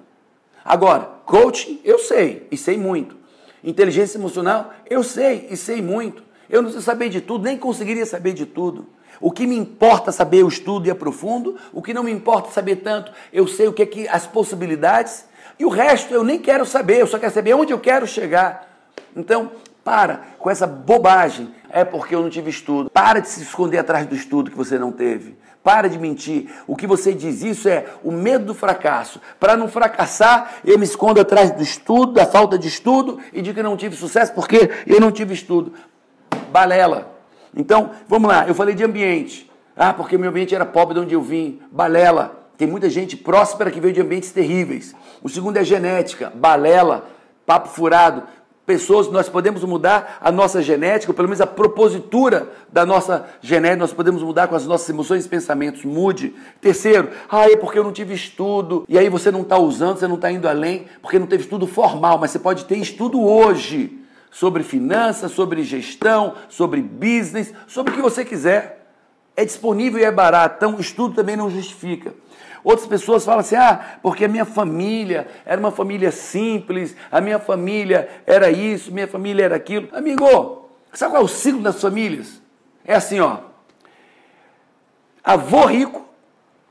Agora, 0.65 1.09
coaching, 1.27 1.81
eu 1.85 1.99
sei, 1.99 2.47
e 2.51 2.57
sei 2.57 2.79
muito. 2.79 3.17
Inteligência 3.63 4.19
emocional, 4.19 4.73
eu 4.89 5.03
sei, 5.03 5.49
e 5.51 5.57
sei 5.57 5.83
muito. 5.83 6.23
Eu 6.49 6.63
não 6.63 6.71
sei 6.71 6.81
saber 6.81 7.09
de 7.09 7.21
tudo, 7.21 7.45
nem 7.45 7.57
conseguiria 7.57 8.07
saber 8.07 8.33
de 8.33 8.47
tudo. 8.47 8.87
O 9.21 9.31
que 9.31 9.47
me 9.47 9.57
importa 9.57 10.13
saber, 10.13 10.43
eu 10.43 10.49
estudo 10.49 10.87
e 10.87 10.91
aprofundo. 10.91 11.57
O 11.73 11.81
que 11.81 11.95
não 11.95 12.03
me 12.03 12.13
importa 12.13 12.51
saber 12.51 12.77
tanto, 12.77 13.13
eu 13.33 13.47
sei 13.47 13.69
o 13.69 13.73
que 13.73 13.83
é 13.83 13.87
que 13.87 14.09
as 14.09 14.27
possibilidades. 14.27 15.25
E 15.59 15.65
o 15.65 15.69
resto 15.69 16.13
eu 16.13 16.25
nem 16.25 16.39
quero 16.39 16.67
saber, 16.67 17.01
eu 17.01 17.07
só 17.07 17.19
quero 17.19 17.33
saber 17.33 17.55
onde 17.55 17.73
eu 17.73 17.79
quero 17.79 18.07
chegar. 18.07 18.69
Então, 19.17 19.53
para 19.85 20.23
com 20.39 20.51
essa 20.51 20.67
bobagem. 20.67 21.55
É 21.69 21.85
porque 21.85 22.15
eu 22.15 22.23
não 22.23 22.31
tive 22.31 22.51
estudo. 22.51 22.89
Para 22.91 23.21
de 23.21 23.29
se 23.29 23.43
esconder 23.43 23.79
atrás 23.79 24.07
do 24.07 24.15
estudo 24.15 24.51
que 24.51 24.57
você 24.57 24.79
não 24.79 24.91
teve. 24.91 25.37
Para 25.63 25.89
de 25.89 25.99
mentir. 25.99 26.49
O 26.67 26.77
que 26.77 26.87
você 26.87 27.13
diz 27.13 27.43
isso 27.43 27.69
é 27.69 27.87
o 28.03 28.13
medo 28.13 28.47
do 28.47 28.55
fracasso. 28.55 29.21
Para 29.41 29.57
não 29.57 29.69
fracassar, 29.69 30.57
eu 30.65 30.79
me 30.79 30.85
escondo 30.85 31.21
atrás 31.21 31.51
do 31.51 31.63
estudo, 31.63 32.13
da 32.13 32.27
falta 32.27 32.57
de 32.59 32.69
estudo 32.69 33.19
e 33.33 33.43
digo 33.43 33.57
que 33.57 33.63
não 33.63 33.77
tive 33.77 33.97
sucesso 33.97 34.33
porque 34.33 34.71
eu 34.87 35.01
não 35.01 35.11
tive 35.11 35.35
estudo. 35.35 35.73
Balela. 36.55 37.11
Então, 37.57 37.91
vamos 38.07 38.29
lá, 38.29 38.47
eu 38.47 38.55
falei 38.55 38.77
de 38.77 38.85
ambiente. 38.85 39.51
Ah, 39.77 39.93
porque 39.93 40.17
meu 40.17 40.31
ambiente 40.31 40.55
era 40.55 40.65
pobre 40.65 40.95
de 40.95 41.01
onde 41.01 41.13
eu 41.13 41.21
vim. 41.21 41.61
Balela. 41.73 42.45
Tem 42.57 42.69
muita 42.69 42.89
gente 42.89 43.17
próspera 43.17 43.73
que 43.73 43.81
veio 43.81 43.93
de 43.93 44.01
ambientes 44.01 44.31
terríveis. 44.31 44.95
O 45.21 45.29
segundo 45.29 45.57
é 45.57 45.65
genética. 45.65 46.33
Balela. 46.33 47.09
Papo 47.45 47.71
furado. 47.71 48.23
Pessoas, 48.65 49.11
nós 49.11 49.29
podemos 49.29 49.65
mudar 49.65 50.19
a 50.21 50.31
nossa 50.31 50.63
genética, 50.63 51.11
ou 51.11 51.15
pelo 51.17 51.27
menos 51.27 51.41
a 51.41 51.47
propositura 51.47 52.49
da 52.73 52.87
nossa 52.87 53.27
genética, 53.43 53.81
nós 53.81 53.93
podemos 53.93 54.23
mudar 54.23 54.47
com 54.47 54.55
as 54.55 54.65
nossas 54.65 54.89
emoções 54.89 55.27
e 55.27 55.29
pensamentos. 55.29 55.85
Mude. 55.85 56.37
Terceiro, 56.61 57.09
ah, 57.29 57.51
é 57.51 57.57
porque 57.57 57.81
eu 57.81 57.85
não 57.85 57.93
tive 57.93 58.15
estudo. 58.15 58.85
E 58.89 58.97
aí 58.97 59.09
você 59.09 59.33
não 59.33 59.43
está 59.43 59.59
usando, 59.59 59.99
você 59.99 60.07
não 60.07 60.15
está 60.15 60.31
indo 60.31 60.49
além, 60.49 60.87
porque 61.03 61.19
não 61.19 61.27
teve 61.27 61.43
estudo 61.43 61.67
formal, 61.67 62.17
mas 62.17 62.31
você 62.31 62.39
pode 62.39 62.65
ter 62.65 62.77
estudo 62.77 63.21
hoje 63.21 64.04
sobre 64.35 64.65
finanças, 64.65 65.31
sobre 65.31 65.63
gestão, 65.63 66.35
sobre 66.49 66.83
business, 66.83 67.55
sobre 67.69 67.93
o 67.93 67.95
que 67.95 68.03
você 68.03 68.25
quiser. 68.25 68.85
É 69.37 69.45
disponível 69.45 70.01
e 70.01 70.05
é 70.05 70.11
barato, 70.11 70.57
então 70.57 70.81
estudo 70.81 71.15
também 71.15 71.37
não 71.37 71.49
justifica. 71.49 72.13
Outras 72.65 72.89
pessoas 72.89 73.25
falam 73.25 73.41
assim: 73.41 73.55
ah, 73.55 73.99
porque 74.03 74.25
a 74.25 74.29
minha 74.29 74.45
família 74.45 75.29
era 75.47 75.61
uma 75.61 75.71
família 75.71 76.11
simples, 76.11 76.97
a 77.13 77.21
minha 77.21 77.39
família 77.39 78.09
era 78.27 78.51
isso, 78.51 78.91
minha 78.91 79.07
família 79.07 79.45
era 79.45 79.55
aquilo. 79.55 79.89
Amigo, 79.93 80.69
sabe 80.93 81.13
qual 81.13 81.23
é 81.23 81.25
o 81.25 81.29
ciclo 81.29 81.63
das 81.63 81.81
famílias? 81.81 82.43
É 82.85 82.97
assim, 82.97 83.21
ó. 83.21 83.39
Avô 85.23 85.65
rico, 85.67 86.05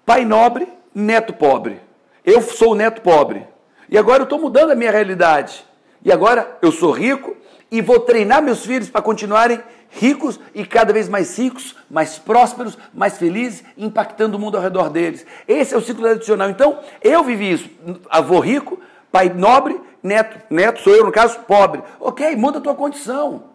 pai 0.05 0.25
nobre, 0.25 0.67
neto 0.93 1.31
pobre. 1.31 1.79
Eu 2.25 2.41
sou 2.41 2.73
o 2.73 2.75
neto 2.75 3.01
pobre. 3.01 3.47
E 3.87 3.97
agora 3.97 4.19
eu 4.19 4.25
estou 4.25 4.39
mudando 4.39 4.71
a 4.71 4.75
minha 4.75 4.91
realidade. 4.91 5.65
E 6.03 6.11
agora 6.11 6.57
eu 6.61 6.71
sou 6.71 6.91
rico, 6.91 7.37
e 7.73 7.81
vou 7.81 7.99
treinar 7.99 8.43
meus 8.43 8.63
filhos 8.63 8.87
para 8.87 9.01
continuarem 9.01 9.59
ricos 9.89 10.39
e 10.53 10.63
cada 10.63 10.93
vez 10.93 11.09
mais 11.09 11.35
ricos, 11.39 11.75
mais 11.89 12.19
prósperos, 12.19 12.77
mais 12.93 13.17
felizes, 13.17 13.63
impactando 13.75 14.37
o 14.37 14.39
mundo 14.39 14.57
ao 14.57 14.61
redor 14.61 14.91
deles. 14.91 15.25
Esse 15.47 15.73
é 15.73 15.77
o 15.77 15.81
ciclo 15.81 16.03
tradicional. 16.03 16.51
Então, 16.51 16.77
eu 17.01 17.23
vivi 17.23 17.51
isso. 17.51 17.67
Avô 18.11 18.39
rico, 18.39 18.79
pai 19.11 19.29
nobre, 19.29 19.81
neto, 20.03 20.39
neto 20.51 20.81
sou 20.81 20.93
eu, 20.93 21.03
no 21.03 21.11
caso, 21.11 21.39
pobre. 21.47 21.81
Ok, 21.99 22.35
muda 22.35 22.59
a 22.59 22.61
tua 22.61 22.75
condição. 22.75 23.45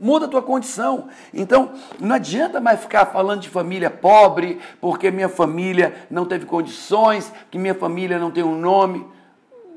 Muda 0.00 0.24
a 0.24 0.28
tua 0.28 0.42
condição. 0.42 1.08
Então, 1.34 1.72
não 2.00 2.16
adianta 2.16 2.58
mais 2.62 2.80
ficar 2.80 3.04
falando 3.04 3.42
de 3.42 3.50
família 3.50 3.90
pobre, 3.90 4.58
porque 4.80 5.10
minha 5.10 5.28
família 5.28 5.94
não 6.10 6.24
teve 6.24 6.46
condições, 6.46 7.30
que 7.50 7.58
minha 7.58 7.74
família 7.74 8.18
não 8.18 8.30
tem 8.30 8.42
um 8.42 8.58
nome. 8.58 9.06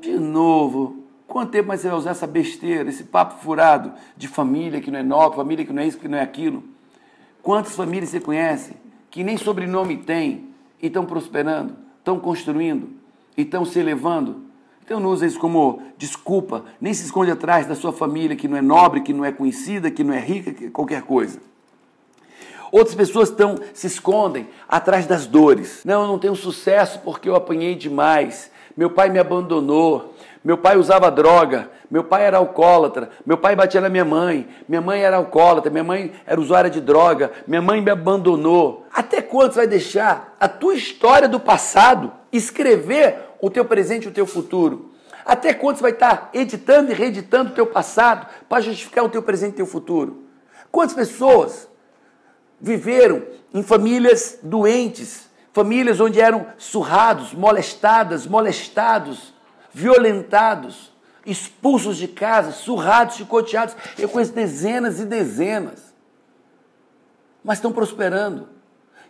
De 0.00 0.18
novo, 0.18 0.99
Quanto 1.30 1.52
tempo 1.52 1.68
mais 1.68 1.80
você 1.80 1.88
vai 1.88 1.96
usar 1.96 2.10
essa 2.10 2.26
besteira, 2.26 2.88
esse 2.88 3.04
papo 3.04 3.40
furado 3.40 3.92
de 4.16 4.26
família 4.26 4.80
que 4.80 4.90
não 4.90 4.98
é 4.98 5.02
nobre, 5.04 5.36
família 5.36 5.64
que 5.64 5.72
não 5.72 5.80
é 5.80 5.86
isso, 5.86 5.96
que 5.96 6.08
não 6.08 6.18
é 6.18 6.22
aquilo? 6.22 6.64
Quantas 7.40 7.76
famílias 7.76 8.10
você 8.10 8.18
conhece 8.18 8.74
que 9.08 9.22
nem 9.22 9.36
sobrenome 9.36 9.96
tem 9.96 10.48
e 10.82 10.88
estão 10.88 11.06
prosperando, 11.06 11.76
estão 11.98 12.18
construindo 12.18 12.88
e 13.36 13.42
estão 13.42 13.64
se 13.64 13.78
elevando? 13.78 14.42
Então 14.84 14.98
não 14.98 15.08
usa 15.08 15.24
isso 15.24 15.38
como 15.38 15.80
desculpa, 15.96 16.64
nem 16.80 16.92
se 16.92 17.04
esconde 17.04 17.30
atrás 17.30 17.64
da 17.64 17.76
sua 17.76 17.92
família 17.92 18.34
que 18.34 18.48
não 18.48 18.56
é 18.56 18.60
nobre, 18.60 19.00
que 19.00 19.12
não 19.12 19.24
é 19.24 19.30
conhecida, 19.30 19.88
que 19.88 20.02
não 20.02 20.12
é 20.12 20.18
rica, 20.18 20.52
que 20.52 20.68
qualquer 20.68 21.02
coisa. 21.02 21.38
Outras 22.72 22.96
pessoas 22.96 23.28
estão 23.28 23.54
se 23.72 23.86
escondem 23.86 24.48
atrás 24.68 25.06
das 25.06 25.28
dores. 25.28 25.82
Não, 25.84 26.02
eu 26.02 26.08
não 26.08 26.18
tenho 26.18 26.34
sucesso 26.34 26.98
porque 27.04 27.28
eu 27.28 27.36
apanhei 27.36 27.76
demais. 27.76 28.50
Meu 28.76 28.90
pai 28.90 29.10
me 29.10 29.20
abandonou. 29.20 30.09
Meu 30.42 30.56
pai 30.56 30.76
usava 30.76 31.10
droga, 31.10 31.70
meu 31.90 32.02
pai 32.02 32.24
era 32.24 32.38
alcoólatra, 32.38 33.10
meu 33.26 33.36
pai 33.36 33.54
batia 33.54 33.80
na 33.80 33.90
minha 33.90 34.06
mãe, 34.06 34.48
minha 34.66 34.80
mãe 34.80 35.02
era 35.02 35.16
alcoólatra, 35.16 35.70
minha 35.70 35.84
mãe 35.84 36.12
era 36.26 36.40
usuária 36.40 36.70
de 36.70 36.80
droga, 36.80 37.30
minha 37.46 37.60
mãe 37.60 37.82
me 37.82 37.90
abandonou. 37.90 38.86
Até 38.90 39.20
quando 39.20 39.52
você 39.52 39.58
vai 39.58 39.66
deixar 39.66 40.34
a 40.40 40.48
tua 40.48 40.74
história 40.74 41.28
do 41.28 41.38
passado 41.38 42.10
escrever 42.32 43.18
o 43.40 43.50
teu 43.50 43.66
presente 43.66 44.04
e 44.04 44.08
o 44.08 44.12
teu 44.12 44.26
futuro? 44.26 44.90
Até 45.26 45.52
quando 45.52 45.76
você 45.76 45.82
vai 45.82 45.92
estar 45.92 46.30
editando 46.32 46.90
e 46.90 46.94
reeditando 46.94 47.50
o 47.50 47.54
teu 47.54 47.66
passado 47.66 48.26
para 48.48 48.62
justificar 48.62 49.04
o 49.04 49.10
teu 49.10 49.22
presente 49.22 49.50
e 49.50 49.54
o 49.54 49.56
teu 49.56 49.66
futuro? 49.66 50.24
Quantas 50.72 50.94
pessoas 50.94 51.68
viveram 52.58 53.22
em 53.52 53.62
famílias 53.62 54.38
doentes, 54.42 55.28
famílias 55.52 56.00
onde 56.00 56.20
eram 56.20 56.46
surrados, 56.56 57.34
molestadas, 57.34 58.26
molestados, 58.26 59.34
violentados, 59.72 60.92
expulsos 61.24 61.96
de 61.96 62.08
casa, 62.08 62.52
surrados, 62.52 63.16
chicoteados. 63.16 63.76
Eu 63.98 64.08
conheço 64.08 64.32
dezenas 64.32 65.00
e 65.00 65.04
dezenas. 65.04 65.94
Mas 67.42 67.58
estão 67.58 67.72
prosperando. 67.72 68.48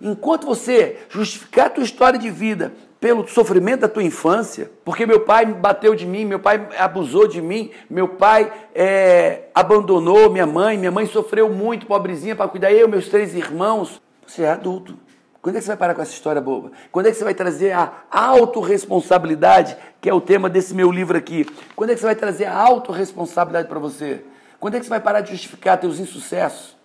Enquanto 0.01 0.47
você 0.47 0.99
justificar 1.11 1.67
a 1.67 1.71
tua 1.71 1.85
história 1.85 2.19
de 2.19 2.31
vida 2.31 2.73
pelo 3.01 3.27
sofrimento 3.27 3.81
da 3.81 3.89
tua 3.89 4.03
infância, 4.03 4.71
porque 4.85 5.07
meu 5.07 5.21
pai 5.21 5.47
bateu 5.47 5.95
de 5.95 6.07
mim, 6.07 6.25
meu 6.25 6.39
pai 6.39 6.69
abusou 6.79 7.27
de 7.27 7.41
mim, 7.41 7.71
meu 7.89 8.09
pai 8.09 8.53
é, 8.75 9.49
abandonou 9.55 10.31
minha 10.31 10.47
mãe, 10.47 10.77
minha 10.77 10.91
mãe 10.91 11.07
sofreu 11.07 11.49
muito, 11.51 11.87
pobrezinha, 11.87 12.37
para 12.37 12.49
cuidar 12.49 12.73
eu, 12.73 12.89
meus 12.89 13.09
três 13.09 13.35
irmãos. 13.35 14.01
Você 14.27 14.43
é 14.43 14.51
adulto. 14.51 14.97
Quando 15.43 15.57
é 15.57 15.59
que 15.59 15.65
você 15.65 15.69
vai 15.69 15.77
parar 15.77 15.95
com 15.95 16.03
essa 16.03 16.13
história 16.13 16.41
boba? 16.41 16.71
Quando 16.93 17.07
é 17.07 17.11
que 17.11 17.17
você 17.17 17.25
vai 17.25 17.35
trazer 17.35 17.73
a 17.73 17.93
autorresponsabilidade, 18.11 19.77
que 20.01 20.09
é 20.11 20.15
o 20.15 20.21
tema 20.21 20.51
desse 20.51 20.75
meu 20.75 20.91
livro 20.93 21.17
aqui? 21.17 21.47
Quando 21.75 21.91
é 21.91 21.95
que 21.95 22.01
você 22.01 22.07
vai 22.07 22.15
trazer 22.15 22.45
a 22.45 22.55
autorresponsabilidade 22.55 23.67
para 23.67 23.79
você? 23.79 24.23
Quando 24.59 24.75
é 24.75 24.79
que 24.79 24.85
você 24.85 24.91
vai 24.91 25.01
parar 25.01 25.23
de 25.23 25.31
justificar 25.31 25.81
teus 25.81 25.99
insucessos 25.99 26.77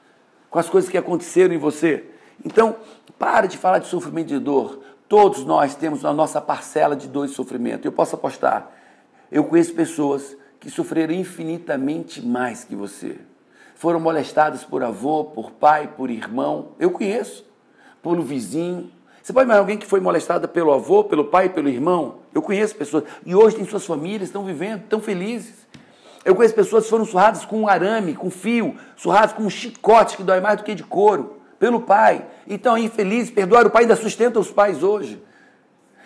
com 0.50 0.58
as 0.58 0.70
coisas 0.70 0.90
que 0.90 0.98
aconteceram 0.98 1.54
em 1.54 1.58
você? 1.58 2.06
Então, 2.44 2.78
para 3.20 3.46
de 3.48 3.58
falar 3.58 3.80
de 3.80 3.88
sofrimento 3.88 4.34
e 4.34 4.38
de 4.38 4.40
dor. 4.40 4.80
Todos 5.08 5.46
nós 5.46 5.76
temos 5.76 6.04
a 6.04 6.14
nossa 6.14 6.42
parcela 6.42 6.96
de 6.96 7.08
dor 7.08 7.26
e 7.26 7.30
sofrimento. 7.30 7.86
Eu 7.86 7.92
posso 7.92 8.16
apostar. 8.16 8.72
Eu 9.32 9.44
conheço 9.44 9.74
pessoas 9.74 10.36
que 10.60 10.70
sofreram 10.70 11.14
infinitamente 11.14 12.26
mais 12.26 12.64
que 12.64 12.76
você. 12.76 13.18
Foram 13.76 14.00
molestadas 14.00 14.64
por 14.64 14.82
avô, 14.82 15.26
por 15.26 15.52
pai, 15.52 15.94
por 15.96 16.10
irmão. 16.10 16.70
Eu 16.80 16.90
conheço 16.90 17.45
pelo 18.06 18.22
vizinho. 18.22 18.92
Você 19.22 19.34
pode 19.34 19.46
imaginar 19.46 19.62
alguém 19.62 19.78
que 19.78 19.88
foi 19.88 20.00
molestada 20.00 20.48
pelo 20.48 20.72
avô, 20.72 21.04
pelo 21.04 21.26
pai, 21.26 21.50
pelo 21.50 21.68
irmão? 21.68 22.20
Eu 22.32 22.42
conheço 22.44 22.76
pessoas. 22.76 23.04
E 23.26 23.34
hoje 23.34 23.56
tem 23.56 23.66
suas 23.66 23.84
famílias, 23.84 24.30
estão 24.30 24.46
vivendo, 24.46 24.84
estão 24.84 25.02
felizes. 25.02 25.66
Eu 26.24 26.36
conheço 26.36 26.54
pessoas 26.54 26.84
que 26.84 26.90
foram 26.92 27.06
surradas 27.06 27.44
com 27.44 27.62
um 27.62 27.68
arame, 27.68 28.14
com 28.14 28.30
fio, 28.30 28.76
surradas 28.96 29.34
com 29.34 29.44
um 29.44 29.50
chicote 29.50 30.18
que 30.18 30.24
dói 30.24 30.40
mais 30.40 30.58
do 30.58 30.64
que 30.64 30.76
de 30.76 30.84
couro, 30.84 31.38
pelo 31.58 31.82
pai. 31.82 32.24
Então, 32.48 32.78
infelizes, 32.78 33.32
perdoaram 33.32 33.70
o 33.70 33.72
pai 33.72 33.84
ainda 33.84 33.96
sustenta 33.96 34.40
os 34.40 34.52
pais 34.52 34.84
hoje. 34.84 35.22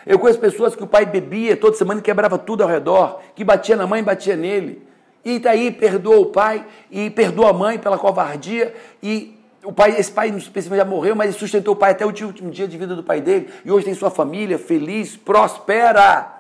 Eu 0.06 0.18
conheço 0.18 0.40
pessoas 0.40 0.76
que 0.76 0.84
o 0.84 0.88
pai 0.88 1.06
bebia 1.06 1.58
toda 1.58 1.76
semana 1.76 2.00
e 2.00 2.04
quebrava 2.04 2.38
tudo 2.38 2.64
ao 2.64 2.70
redor, 2.70 3.20
que 3.36 3.44
batia 3.44 3.76
na 3.76 3.86
mãe 3.86 4.00
e 4.00 4.04
batia 4.04 4.36
nele. 4.38 4.88
E 5.26 5.38
daí 5.40 5.72
perdoa 5.72 6.20
o 6.20 6.28
pai 6.28 6.66
e 6.90 7.10
perdoa 7.10 7.50
a 7.50 7.54
mãe 7.54 7.78
pela 7.78 7.98
covardia 7.98 8.74
e 9.04 9.39
o 9.64 9.74
pai, 9.74 9.96
esse 9.98 10.12
pai 10.12 10.30
específico 10.30 10.76
já 10.76 10.86
morreu, 10.86 11.16
mas 11.16 11.30
ele 11.30 11.38
sustentou 11.38 11.74
o 11.74 11.78
pai 11.78 11.92
até 11.92 12.06
o 12.06 12.08
último 12.08 12.50
dia 12.50 12.68
de 12.68 12.78
vida 12.78 12.96
do 12.96 13.04
pai 13.04 13.20
dele. 13.20 13.50
E 13.66 13.72
hoje 13.72 13.86
tem 13.86 13.94
sua 13.94 14.10
família 14.10 14.58
feliz, 14.58 15.18
prospera. 15.18 16.34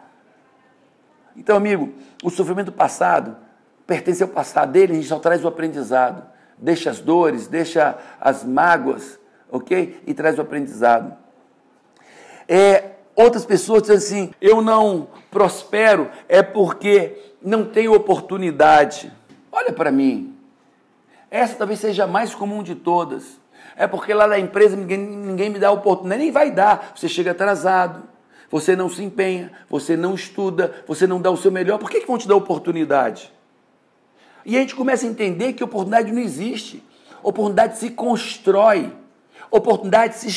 Então, 1.35 1.55
amigo, 1.55 1.93
o 2.23 2.29
sofrimento 2.29 2.71
passado 2.71 3.35
pertence 3.85 4.21
ao 4.21 4.29
passado 4.29 4.71
dele, 4.71 4.93
a 4.93 4.95
gente 4.95 5.07
só 5.07 5.19
traz 5.19 5.43
o 5.43 5.47
aprendizado. 5.47 6.23
Deixa 6.57 6.89
as 6.89 6.99
dores, 6.99 7.47
deixa 7.47 7.97
as 8.19 8.43
mágoas, 8.43 9.19
ok? 9.49 10.01
E 10.05 10.13
traz 10.13 10.37
o 10.37 10.41
aprendizado. 10.41 11.17
É, 12.47 12.91
outras 13.15 13.45
pessoas 13.45 13.83
dizem 13.83 13.97
assim: 13.97 14.33
eu 14.41 14.61
não 14.61 15.07
prospero 15.31 16.09
é 16.27 16.41
porque 16.41 17.17
não 17.41 17.65
tenho 17.65 17.93
oportunidade. 17.93 19.11
Olha 19.51 19.73
para 19.73 19.91
mim. 19.91 20.38
Essa 21.31 21.55
talvez 21.55 21.79
seja 21.79 22.05
a 22.05 22.07
mais 22.07 22.33
comum 22.33 22.63
de 22.63 22.75
todas. 22.75 23.39
É 23.75 23.87
porque 23.87 24.13
lá 24.13 24.27
na 24.27 24.39
empresa 24.39 24.75
ninguém, 24.75 24.97
ninguém 24.97 25.49
me 25.49 25.59
dá 25.59 25.71
oportunidade, 25.71 26.21
nem 26.21 26.31
vai 26.31 26.51
dar. 26.51 26.93
Você 26.95 27.07
chega 27.07 27.31
atrasado, 27.31 28.03
você 28.49 28.75
não 28.75 28.89
se 28.89 29.03
empenha, 29.03 29.51
você 29.69 29.95
não 29.95 30.15
estuda, 30.15 30.83
você 30.87 31.05
não 31.05 31.21
dá 31.21 31.29
o 31.29 31.37
seu 31.37 31.51
melhor. 31.51 31.77
Por 31.77 31.89
que, 31.89 32.01
que 32.01 32.07
vão 32.07 32.17
te 32.17 32.27
dar 32.27 32.35
oportunidade? 32.35 33.31
E 34.45 34.57
a 34.57 34.59
gente 34.59 34.75
começa 34.75 35.05
a 35.05 35.09
entender 35.09 35.53
que 35.53 35.63
oportunidade 35.63 36.11
não 36.11 36.21
existe. 36.21 36.83
Oportunidade 37.21 37.77
se 37.77 37.91
constrói. 37.91 38.91
Oportunidade 39.51 40.15
se 40.17 40.27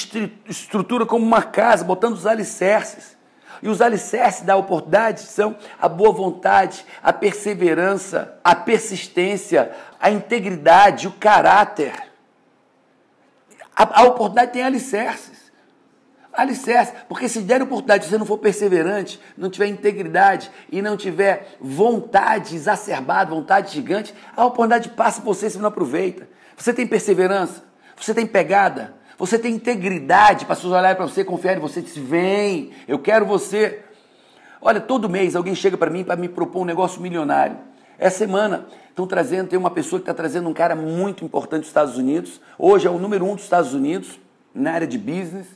estrutura 0.49 1.07
como 1.07 1.25
uma 1.25 1.43
casa, 1.43 1.85
botando 1.85 2.15
os 2.15 2.27
alicerces. 2.27 3.17
E 3.63 3.69
os 3.69 3.81
alicerces 3.81 4.43
da 4.43 4.57
oportunidade 4.57 5.21
são 5.21 5.57
a 5.81 5.89
boa 5.89 6.13
vontade, 6.13 6.85
a 7.01 7.13
perseverança, 7.13 8.37
a 8.43 8.57
persistência, 8.57 9.71
a 10.01 10.11
integridade, 10.11 11.07
o 11.07 11.13
caráter. 11.13 11.95
A, 13.75 14.01
a 14.01 14.05
oportunidade 14.05 14.53
tem 14.53 14.65
alicerces. 14.65 15.53
Alicerce, 16.33 16.93
porque 17.09 17.29
se 17.29 17.41
der 17.43 17.63
oportunidade, 17.63 18.05
se 18.05 18.11
você 18.11 18.19
não 18.19 18.27
for 18.27 18.39
perseverante, 18.39 19.21
não 19.37 19.49
tiver 19.49 19.67
integridade 19.67 20.51
e 20.71 20.83
não 20.83 20.97
tiver 20.97 21.57
vontade 21.61 22.57
exacerbada, 22.57 23.31
vontade 23.31 23.73
gigante, 23.73 24.15
a 24.35 24.47
oportunidade 24.47 24.89
passa 24.89 25.21
por 25.21 25.35
você 25.35 25.47
e 25.47 25.51
você 25.51 25.59
não 25.59 25.69
aproveita. 25.69 26.27
Você 26.57 26.73
tem 26.73 26.87
perseverança, 26.87 27.63
você 27.95 28.15
tem 28.15 28.27
pegada, 28.27 28.95
você 29.23 29.39
tem 29.39 29.55
integridade 29.55 30.45
para 30.45 30.57
pessoas 30.57 30.73
olharem 30.73 30.97
para 30.97 31.07
você, 31.07 31.25
confiarem 31.25 31.61
em 31.61 31.63
você 31.63 31.81
dizer, 31.81 32.01
vem, 32.01 32.73
eu 32.89 32.99
quero 32.99 33.25
você. 33.25 33.79
Olha, 34.61 34.81
todo 34.81 35.09
mês 35.09 35.37
alguém 35.37 35.55
chega 35.55 35.79
para 35.79 35.89
mim 35.89 36.03
para 36.03 36.17
me 36.17 36.29
propor 36.29 36.63
um 36.63 36.65
negócio 36.65 37.01
milionário. 37.01 37.57
Essa 38.01 38.19
semana 38.19 38.67
estão 38.89 39.07
trazendo, 39.07 39.47
tem 39.47 39.57
uma 39.57 39.71
pessoa 39.71 40.01
que 40.01 40.03
está 40.03 40.13
trazendo 40.13 40.49
um 40.49 40.53
cara 40.53 40.75
muito 40.75 41.25
importante 41.25 41.61
dos 41.61 41.69
Estados 41.69 41.97
Unidos. 41.97 42.41
Hoje 42.59 42.89
é 42.89 42.91
o 42.91 42.99
número 42.99 43.25
um 43.25 43.37
dos 43.37 43.45
Estados 43.45 43.73
Unidos 43.73 44.19
na 44.53 44.73
área 44.73 44.89
de 44.89 44.99
business 44.99 45.47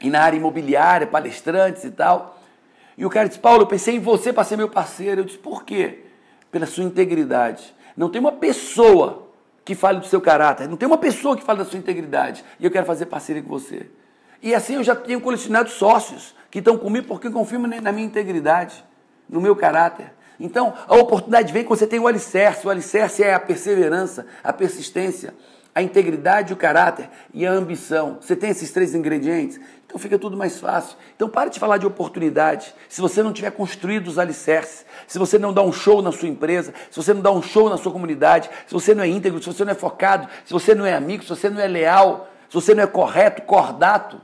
e 0.00 0.10
na 0.10 0.20
área 0.20 0.36
imobiliária, 0.36 1.06
palestrantes 1.06 1.84
e 1.84 1.90
tal. 1.92 2.36
E 2.98 3.06
o 3.06 3.10
cara 3.10 3.28
disse: 3.28 3.38
Paulo, 3.38 3.62
eu 3.62 3.66
pensei 3.68 3.94
em 3.94 4.00
você 4.00 4.32
para 4.32 4.42
ser 4.42 4.56
meu 4.56 4.68
parceiro. 4.68 5.20
Eu 5.20 5.24
disse: 5.24 5.38
por 5.38 5.64
quê? 5.64 6.00
Pela 6.50 6.66
sua 6.66 6.82
integridade. 6.82 7.62
Não 7.96 8.10
tem 8.10 8.20
uma 8.20 8.32
pessoa 8.32 9.28
que 9.64 9.74
fale 9.74 10.00
do 10.00 10.06
seu 10.06 10.20
caráter. 10.20 10.68
Não 10.68 10.76
tem 10.76 10.86
uma 10.86 10.98
pessoa 10.98 11.36
que 11.36 11.42
fale 11.42 11.60
da 11.60 11.64
sua 11.64 11.78
integridade. 11.78 12.44
E 12.58 12.64
eu 12.64 12.70
quero 12.70 12.86
fazer 12.86 13.06
parceria 13.06 13.42
com 13.42 13.48
você. 13.48 13.86
E 14.42 14.54
assim 14.54 14.74
eu 14.74 14.82
já 14.82 14.94
tenho 14.94 15.20
colecionado 15.20 15.70
sócios 15.70 16.34
que 16.50 16.58
estão 16.58 16.76
comigo 16.76 17.06
porque 17.06 17.30
confiam 17.30 17.62
na 17.62 17.92
minha 17.92 18.06
integridade, 18.06 18.84
no 19.28 19.40
meu 19.40 19.54
caráter. 19.54 20.12
Então, 20.38 20.74
a 20.88 20.96
oportunidade 20.96 21.52
vem 21.52 21.62
quando 21.62 21.78
você 21.78 21.86
tem 21.86 22.00
o 22.00 22.08
alicerce. 22.08 22.66
O 22.66 22.70
alicerce 22.70 23.22
é 23.22 23.32
a 23.32 23.38
perseverança, 23.38 24.26
a 24.42 24.52
persistência, 24.52 25.32
a 25.72 25.80
integridade, 25.80 26.52
o 26.52 26.56
caráter 26.56 27.08
e 27.32 27.46
a 27.46 27.52
ambição. 27.52 28.18
Você 28.20 28.34
tem 28.34 28.50
esses 28.50 28.72
três 28.72 28.94
ingredientes? 28.94 29.60
Então 29.92 30.00
fica 30.00 30.18
tudo 30.18 30.38
mais 30.38 30.58
fácil. 30.58 30.96
Então 31.14 31.28
pare 31.28 31.50
de 31.50 31.60
falar 31.60 31.76
de 31.76 31.86
oportunidade. 31.86 32.74
Se 32.88 32.98
você 32.98 33.22
não 33.22 33.30
tiver 33.30 33.50
construído 33.50 34.08
os 34.08 34.18
alicerces, 34.18 34.86
se 35.06 35.18
você 35.18 35.38
não 35.38 35.52
dá 35.52 35.60
um 35.60 35.70
show 35.70 36.00
na 36.00 36.10
sua 36.10 36.28
empresa, 36.28 36.72
se 36.90 36.96
você 36.96 37.12
não 37.12 37.20
dá 37.20 37.30
um 37.30 37.42
show 37.42 37.68
na 37.68 37.76
sua 37.76 37.92
comunidade, 37.92 38.48
se 38.66 38.72
você 38.72 38.94
não 38.94 39.04
é 39.04 39.08
íntegro, 39.08 39.38
se 39.42 39.52
você 39.52 39.66
não 39.66 39.72
é 39.72 39.74
focado, 39.74 40.26
se 40.46 40.52
você 40.52 40.74
não 40.74 40.86
é 40.86 40.94
amigo, 40.94 41.22
se 41.22 41.28
você 41.28 41.50
não 41.50 41.60
é 41.60 41.68
leal, 41.68 42.26
se 42.48 42.54
você 42.54 42.74
não 42.74 42.84
é 42.84 42.86
correto, 42.86 43.42
cordato. 43.42 44.18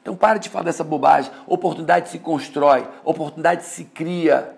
Então 0.00 0.16
pare 0.16 0.40
de 0.40 0.48
falar 0.48 0.64
dessa 0.64 0.82
bobagem. 0.82 1.30
Oportunidade 1.46 2.08
se 2.08 2.18
constrói, 2.18 2.88
oportunidade 3.04 3.64
se 3.64 3.84
cria, 3.84 4.56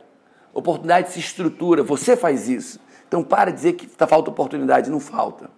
oportunidade 0.54 1.10
se 1.10 1.20
estrutura. 1.20 1.82
Você 1.82 2.16
faz 2.16 2.48
isso. 2.48 2.80
Então 3.06 3.22
para 3.22 3.50
de 3.50 3.58
dizer 3.58 3.74
que 3.74 3.86
tá 3.86 4.06
falta 4.06 4.30
oportunidade, 4.30 4.88
não 4.88 4.98
falta. 4.98 5.50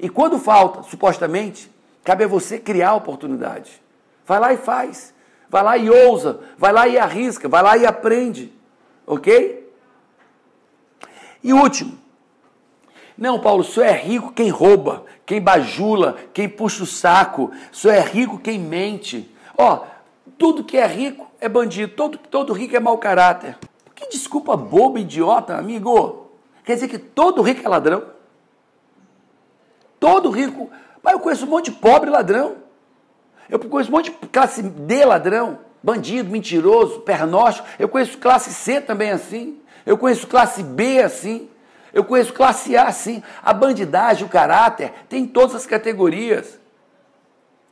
E 0.00 0.08
quando 0.08 0.38
falta, 0.38 0.84
supostamente, 0.84 1.70
cabe 2.02 2.24
a 2.24 2.26
você 2.26 2.58
criar 2.58 2.90
a 2.90 2.94
oportunidade. 2.94 3.86
Vai 4.28 4.38
lá 4.38 4.52
e 4.52 4.58
faz. 4.58 5.14
Vai 5.48 5.62
lá 5.62 5.78
e 5.78 5.88
ousa. 5.88 6.40
Vai 6.58 6.70
lá 6.70 6.86
e 6.86 6.98
arrisca. 6.98 7.48
Vai 7.48 7.62
lá 7.62 7.78
e 7.78 7.86
aprende. 7.86 8.52
Ok? 9.06 9.72
E 11.42 11.54
último. 11.54 11.98
Não, 13.16 13.40
Paulo, 13.40 13.64
só 13.64 13.82
é 13.82 13.90
rico 13.90 14.30
quem 14.30 14.50
rouba, 14.50 15.04
quem 15.24 15.40
bajula, 15.40 16.18
quem 16.34 16.46
puxa 16.46 16.82
o 16.82 16.86
saco. 16.86 17.50
Só 17.72 17.90
é 17.90 18.00
rico 18.00 18.38
quem 18.38 18.58
mente. 18.58 19.34
Ó, 19.56 19.86
tudo 20.36 20.62
que 20.62 20.76
é 20.76 20.86
rico 20.86 21.26
é 21.40 21.48
bandido. 21.48 21.94
Todo, 21.94 22.18
todo 22.18 22.52
rico 22.52 22.76
é 22.76 22.80
mau 22.80 22.98
caráter. 22.98 23.56
Que 23.94 24.10
desculpa 24.10 24.54
boba, 24.58 25.00
idiota, 25.00 25.56
amigo. 25.56 26.30
Quer 26.64 26.74
dizer 26.74 26.88
que 26.88 26.98
todo 26.98 27.40
rico 27.40 27.64
é 27.64 27.68
ladrão? 27.68 28.04
Todo 29.98 30.28
rico. 30.30 30.70
Mas 31.02 31.14
eu 31.14 31.20
conheço 31.20 31.46
um 31.46 31.48
monte 31.48 31.70
de 31.70 31.78
pobre 31.78 32.10
ladrão. 32.10 32.67
Eu 33.48 33.58
conheço 33.58 33.90
um 33.90 33.94
monte 33.94 34.10
de 34.10 34.28
classe 34.28 34.62
D 34.62 35.04
ladrão, 35.04 35.58
bandido, 35.82 36.30
mentiroso, 36.30 37.00
pernóstico. 37.00 37.66
Eu 37.78 37.88
conheço 37.88 38.18
classe 38.18 38.52
C 38.52 38.80
também 38.80 39.10
assim. 39.10 39.58
Eu 39.86 39.96
conheço 39.96 40.26
classe 40.26 40.62
B 40.62 41.02
assim. 41.02 41.48
Eu 41.92 42.04
conheço 42.04 42.32
classe 42.32 42.76
A 42.76 42.84
assim. 42.84 43.22
A 43.42 43.52
bandidagem, 43.52 44.26
o 44.26 44.28
caráter, 44.28 44.92
tem 45.08 45.26
todas 45.26 45.54
as 45.54 45.66
categorias. 45.66 46.58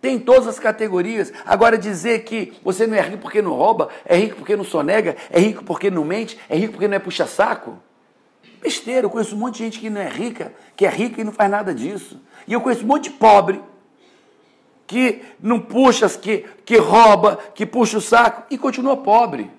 Tem 0.01 0.19
todas 0.19 0.47
as 0.47 0.59
categorias. 0.59 1.33
Agora 1.45 1.77
dizer 1.77 2.25
que 2.25 2.55
você 2.63 2.87
não 2.87 2.97
é 2.97 3.01
rico 3.01 3.19
porque 3.19 3.43
não 3.43 3.53
rouba, 3.53 3.89
é 4.05 4.17
rico 4.17 4.37
porque 4.37 4.57
não 4.57 4.65
sonega, 4.65 5.17
é 5.31 5.41
rico 5.41 5.65
porque 5.65 5.91
não 5.91 6.05
mente, 6.05 6.39
é 6.49 6.57
rico 6.57 6.73
porque 6.73 6.89
não 6.89 6.97
é 6.97 7.01
puxa-saco. 7.01 7.79
Besteira, 8.63 9.07
eu 9.07 9.11
conheço 9.11 9.35
um 9.35 9.39
monte 9.39 9.59
de 9.59 9.65
gente 9.65 9.81
que 9.81 9.91
não 9.91 10.01
é 10.01 10.09
rica, 10.09 10.53
que 10.75 10.87
é 10.87 10.89
rica 10.89 11.21
e 11.21 11.25
não 11.25 11.33
faz 11.33 11.51
nada 11.51 11.75
disso. 11.75 12.21
E 12.47 12.53
eu 12.53 12.61
conheço 12.61 12.85
um 12.85 12.87
monte 12.87 13.05
de 13.05 13.11
pobre 13.11 13.61
que 14.87 15.23
não 15.41 15.59
puxa, 15.59 16.09
que, 16.09 16.45
que 16.65 16.77
rouba, 16.77 17.39
que 17.55 17.67
puxa 17.67 17.99
o 17.99 18.01
saco 18.01 18.45
e 18.51 18.57
continua 18.57 18.97
pobre. 18.97 19.51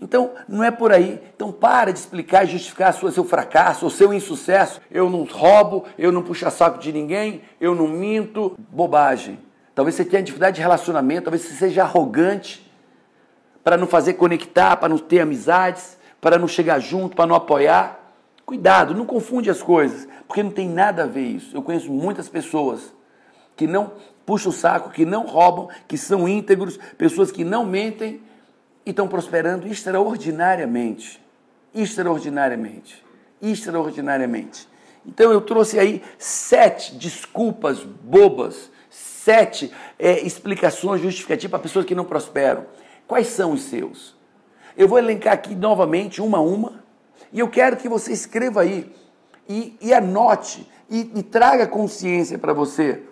Então, 0.00 0.32
não 0.48 0.64
é 0.64 0.70
por 0.70 0.92
aí. 0.92 1.20
Então, 1.34 1.52
para 1.52 1.92
de 1.92 1.98
explicar 2.00 2.44
e 2.44 2.48
justificar 2.48 2.92
sua, 2.92 3.12
seu 3.12 3.24
fracasso 3.24 3.84
ou 3.84 3.90
seu 3.90 4.12
insucesso. 4.12 4.80
Eu 4.90 5.08
não 5.08 5.22
roubo, 5.22 5.84
eu 5.96 6.10
não 6.10 6.22
puxo 6.22 6.50
saco 6.50 6.78
de 6.78 6.92
ninguém, 6.92 7.42
eu 7.60 7.74
não 7.74 7.86
minto. 7.86 8.56
Bobagem. 8.70 9.38
Talvez 9.74 9.94
você 9.94 10.04
tenha 10.04 10.22
dificuldade 10.22 10.56
de 10.56 10.60
relacionamento, 10.60 11.24
talvez 11.24 11.42
você 11.42 11.54
seja 11.54 11.82
arrogante 11.82 12.70
para 13.62 13.76
não 13.76 13.86
fazer 13.86 14.14
conectar, 14.14 14.76
para 14.76 14.88
não 14.88 14.98
ter 14.98 15.20
amizades, 15.20 15.96
para 16.20 16.36
não 16.36 16.48
chegar 16.48 16.78
junto, 16.80 17.16
para 17.16 17.26
não 17.26 17.36
apoiar. 17.36 18.00
Cuidado, 18.44 18.94
não 18.94 19.06
confunde 19.06 19.48
as 19.48 19.62
coisas, 19.62 20.08
porque 20.26 20.42
não 20.42 20.50
tem 20.50 20.68
nada 20.68 21.04
a 21.04 21.06
ver 21.06 21.22
isso. 21.22 21.56
Eu 21.56 21.62
conheço 21.62 21.90
muitas 21.90 22.28
pessoas 22.28 22.92
que 23.56 23.66
não 23.66 23.92
puxam 24.24 24.50
o 24.50 24.54
saco, 24.54 24.90
que 24.90 25.04
não 25.04 25.26
roubam, 25.26 25.68
que 25.86 25.96
são 25.96 26.28
íntegros, 26.28 26.78
pessoas 26.96 27.30
que 27.30 27.44
não 27.44 27.64
mentem 27.64 28.20
e 28.84 28.90
estão 28.90 29.08
prosperando 29.08 29.66
extraordinariamente. 29.66 31.20
Extraordinariamente. 31.74 33.02
Extraordinariamente. 33.40 34.68
Então 35.06 35.32
eu 35.32 35.40
trouxe 35.40 35.78
aí 35.78 36.02
sete 36.18 36.94
desculpas 36.94 37.82
bobas, 37.82 38.70
sete 38.88 39.72
é, 39.98 40.20
explicações 40.20 41.00
justificativas 41.00 41.50
para 41.50 41.58
pessoas 41.62 41.84
que 41.84 41.94
não 41.94 42.04
prosperam. 42.04 42.66
Quais 43.06 43.28
são 43.28 43.52
os 43.52 43.62
seus? 43.62 44.14
Eu 44.76 44.88
vou 44.88 44.98
elencar 44.98 45.34
aqui 45.34 45.54
novamente, 45.54 46.22
uma 46.22 46.38
a 46.38 46.40
uma, 46.40 46.82
e 47.32 47.40
eu 47.40 47.48
quero 47.48 47.76
que 47.76 47.88
você 47.88 48.12
escreva 48.12 48.62
aí 48.62 48.94
e, 49.48 49.76
e 49.80 49.92
anote 49.92 50.68
e, 50.88 51.10
e 51.16 51.22
traga 51.22 51.66
consciência 51.66 52.38
para 52.38 52.52
você. 52.52 53.02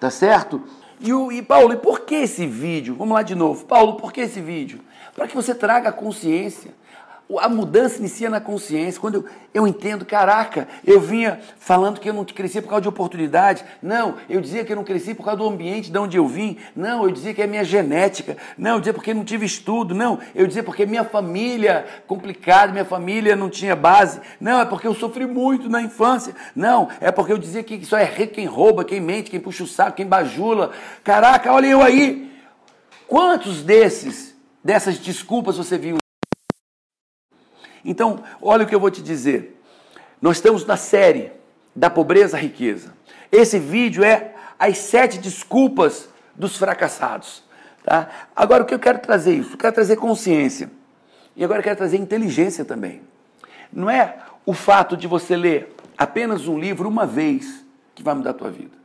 Tá 0.00 0.10
certo? 0.10 0.62
E, 0.98 1.12
o, 1.12 1.30
e 1.30 1.42
Paulo, 1.42 1.74
e 1.74 1.76
por 1.76 2.00
que 2.00 2.14
esse 2.14 2.46
vídeo? 2.46 2.96
Vamos 2.96 3.14
lá 3.14 3.22
de 3.22 3.34
novo. 3.34 3.66
Paulo, 3.66 3.94
por 3.94 4.12
que 4.12 4.22
esse 4.22 4.40
vídeo? 4.40 4.80
Para 5.14 5.28
que 5.28 5.36
você 5.36 5.54
traga 5.54 5.92
consciência 5.92 6.72
a 7.38 7.48
mudança 7.48 7.98
inicia 7.98 8.28
na 8.28 8.40
consciência. 8.40 9.00
Quando 9.00 9.16
eu, 9.16 9.24
eu 9.52 9.66
entendo, 9.66 10.04
caraca, 10.04 10.66
eu 10.84 11.00
vinha 11.00 11.40
falando 11.58 12.00
que 12.00 12.08
eu 12.08 12.14
não 12.14 12.24
cresci 12.24 12.60
por 12.60 12.68
causa 12.68 12.82
de 12.82 12.88
oportunidade. 12.88 13.64
Não, 13.82 14.16
eu 14.28 14.40
dizia 14.40 14.64
que 14.64 14.72
eu 14.72 14.76
não 14.76 14.84
cresci 14.84 15.14
por 15.14 15.24
causa 15.24 15.38
do 15.38 15.48
ambiente 15.48 15.90
de 15.90 15.98
onde 15.98 16.16
eu 16.16 16.26
vim. 16.26 16.56
Não, 16.74 17.04
eu 17.04 17.10
dizia 17.10 17.32
que 17.34 17.42
é 17.42 17.46
minha 17.46 17.64
genética. 17.64 18.36
Não, 18.56 18.72
eu 18.72 18.78
dizia 18.80 18.94
porque 18.94 19.14
não 19.14 19.24
tive 19.24 19.46
estudo. 19.46 19.94
Não, 19.94 20.18
eu 20.34 20.46
dizia 20.46 20.62
porque 20.62 20.86
minha 20.86 21.04
família 21.04 21.86
complicada, 22.06 22.72
minha 22.72 22.84
família 22.84 23.36
não 23.36 23.48
tinha 23.48 23.76
base. 23.76 24.20
Não, 24.40 24.60
é 24.60 24.64
porque 24.64 24.86
eu 24.86 24.94
sofri 24.94 25.26
muito 25.26 25.68
na 25.68 25.82
infância. 25.82 26.34
Não, 26.54 26.88
é 27.00 27.12
porque 27.12 27.32
eu 27.32 27.38
dizia 27.38 27.62
que 27.62 27.84
só 27.84 27.98
é 27.98 28.04
rico 28.04 28.34
quem 28.34 28.46
rouba, 28.46 28.84
quem 28.84 29.00
mente, 29.00 29.30
quem 29.30 29.40
puxa 29.40 29.64
o 29.64 29.66
saco, 29.66 29.96
quem 29.96 30.06
bajula. 30.06 30.72
Caraca, 31.04 31.52
olha 31.52 31.66
eu 31.66 31.82
aí. 31.82 32.30
Quantos 33.06 33.62
desses, 33.62 34.36
dessas 34.62 34.98
desculpas 34.98 35.56
você 35.56 35.76
viu 35.76 35.99
então, 37.84 38.22
olha 38.40 38.64
o 38.64 38.66
que 38.66 38.74
eu 38.74 38.80
vou 38.80 38.90
te 38.90 39.02
dizer. 39.02 39.60
Nós 40.20 40.36
estamos 40.36 40.64
na 40.66 40.76
série 40.76 41.32
da 41.74 41.88
pobreza 41.88 42.36
à 42.36 42.40
riqueza. 42.40 42.92
Esse 43.32 43.58
vídeo 43.58 44.04
é 44.04 44.34
as 44.58 44.78
sete 44.78 45.18
desculpas 45.18 46.08
dos 46.34 46.56
fracassados. 46.56 47.42
Tá? 47.84 48.08
Agora, 48.36 48.62
o 48.62 48.66
que 48.66 48.74
eu 48.74 48.78
quero 48.78 48.98
trazer 48.98 49.34
isso? 49.34 49.54
Eu 49.54 49.58
quero 49.58 49.74
trazer 49.74 49.96
consciência. 49.96 50.70
E 51.34 51.44
agora 51.44 51.60
eu 51.60 51.64
quero 51.64 51.76
trazer 51.76 51.96
inteligência 51.96 52.64
também. 52.64 53.02
Não 53.72 53.88
é 53.88 54.18
o 54.44 54.52
fato 54.52 54.96
de 54.96 55.06
você 55.06 55.36
ler 55.36 55.74
apenas 55.96 56.46
um 56.48 56.58
livro 56.58 56.88
uma 56.88 57.06
vez 57.06 57.64
que 57.94 58.02
vai 58.02 58.14
mudar 58.14 58.30
a 58.30 58.34
tua 58.34 58.50
vida. 58.50 58.76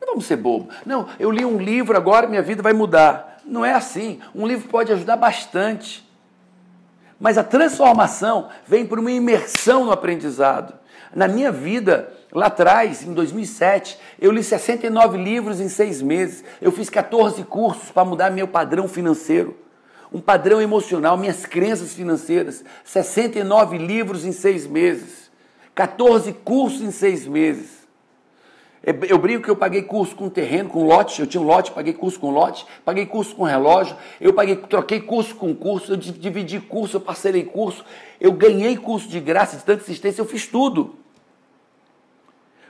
Não 0.00 0.08
vamos 0.08 0.26
ser 0.26 0.36
bobo. 0.36 0.68
Não, 0.84 1.08
eu 1.18 1.30
li 1.30 1.44
um 1.44 1.58
livro 1.58 1.96
agora 1.96 2.26
minha 2.26 2.42
vida 2.42 2.62
vai 2.62 2.72
mudar. 2.72 3.40
Não 3.44 3.64
é 3.64 3.72
assim. 3.72 4.20
Um 4.34 4.46
livro 4.46 4.68
pode 4.68 4.92
ajudar 4.92 5.16
bastante. 5.16 6.08
Mas 7.20 7.36
a 7.36 7.44
transformação 7.44 8.48
vem 8.66 8.86
por 8.86 8.98
uma 8.98 9.12
imersão 9.12 9.84
no 9.84 9.92
aprendizado. 9.92 10.72
Na 11.14 11.28
minha 11.28 11.52
vida, 11.52 12.10
lá 12.32 12.46
atrás, 12.46 13.02
em 13.02 13.12
2007, 13.12 13.98
eu 14.18 14.32
li 14.32 14.42
69 14.42 15.18
livros 15.18 15.60
em 15.60 15.68
seis 15.68 16.00
meses. 16.00 16.42
Eu 16.62 16.72
fiz 16.72 16.88
14 16.88 17.44
cursos 17.44 17.90
para 17.90 18.06
mudar 18.06 18.30
meu 18.30 18.48
padrão 18.48 18.88
financeiro, 18.88 19.54
um 20.10 20.20
padrão 20.20 20.62
emocional, 20.62 21.18
minhas 21.18 21.44
crenças 21.44 21.92
financeiras. 21.92 22.64
69 22.84 23.76
livros 23.76 24.24
em 24.24 24.32
seis 24.32 24.66
meses. 24.66 25.30
14 25.74 26.32
cursos 26.32 26.80
em 26.80 26.90
seis 26.90 27.26
meses. 27.26 27.79
Eu 28.82 29.18
brinco 29.18 29.44
que 29.44 29.50
eu 29.50 29.56
paguei 29.56 29.82
curso 29.82 30.16
com 30.16 30.30
terreno, 30.30 30.70
com 30.70 30.86
lote, 30.86 31.20
eu 31.20 31.26
tinha 31.26 31.40
um 31.40 31.44
lote, 31.44 31.70
paguei 31.70 31.92
curso 31.92 32.18
com 32.18 32.30
lote, 32.30 32.66
paguei 32.82 33.04
curso 33.04 33.36
com 33.36 33.44
relógio, 33.44 33.94
eu 34.18 34.32
paguei, 34.32 34.56
troquei 34.56 34.98
curso 35.00 35.34
com 35.34 35.54
curso, 35.54 35.92
eu 35.92 35.96
dividi 35.98 36.58
curso, 36.58 36.96
eu 36.96 37.00
parcelei 37.00 37.44
curso, 37.44 37.84
eu 38.18 38.32
ganhei 38.32 38.78
curso 38.78 39.06
de 39.06 39.20
graça, 39.20 39.58
de 39.58 39.64
tanta 39.64 39.82
assistência, 39.82 40.22
eu 40.22 40.24
fiz 40.24 40.46
tudo. 40.46 40.94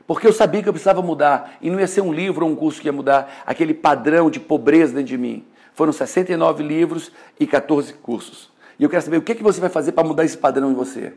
Porque 0.05 0.27
eu 0.27 0.33
sabia 0.33 0.61
que 0.61 0.69
eu 0.69 0.73
precisava 0.73 1.01
mudar, 1.01 1.57
e 1.63 1.71
não 1.71 1.79
ia 1.79 1.87
ser 1.87 2.01
um 2.01 2.13
livro 2.13 2.45
ou 2.45 2.51
um 2.51 2.57
curso 2.57 2.81
que 2.81 2.89
ia 2.89 2.93
mudar 2.93 3.45
aquele 3.47 3.73
padrão 3.73 4.29
de 4.29 4.41
pobreza 4.41 4.95
dentro 4.95 5.11
de 5.11 5.17
mim. 5.17 5.45
Foram 5.75 5.93
69 5.93 6.65
livros 6.65 7.13
e 7.39 7.47
14 7.47 7.93
cursos. 7.95 8.51
E 8.81 8.83
eu 8.83 8.91
quero 8.91 9.03
saber 9.03 9.19
o 9.19 9.23
que, 9.23 9.37
que 9.37 9.45
você 9.45 9.61
vai 9.61 9.71
fazer 9.71 9.93
para 9.93 10.03
mudar 10.03 10.25
esse 10.25 10.37
padrão 10.37 10.73
em 10.73 10.75
você 10.75 11.13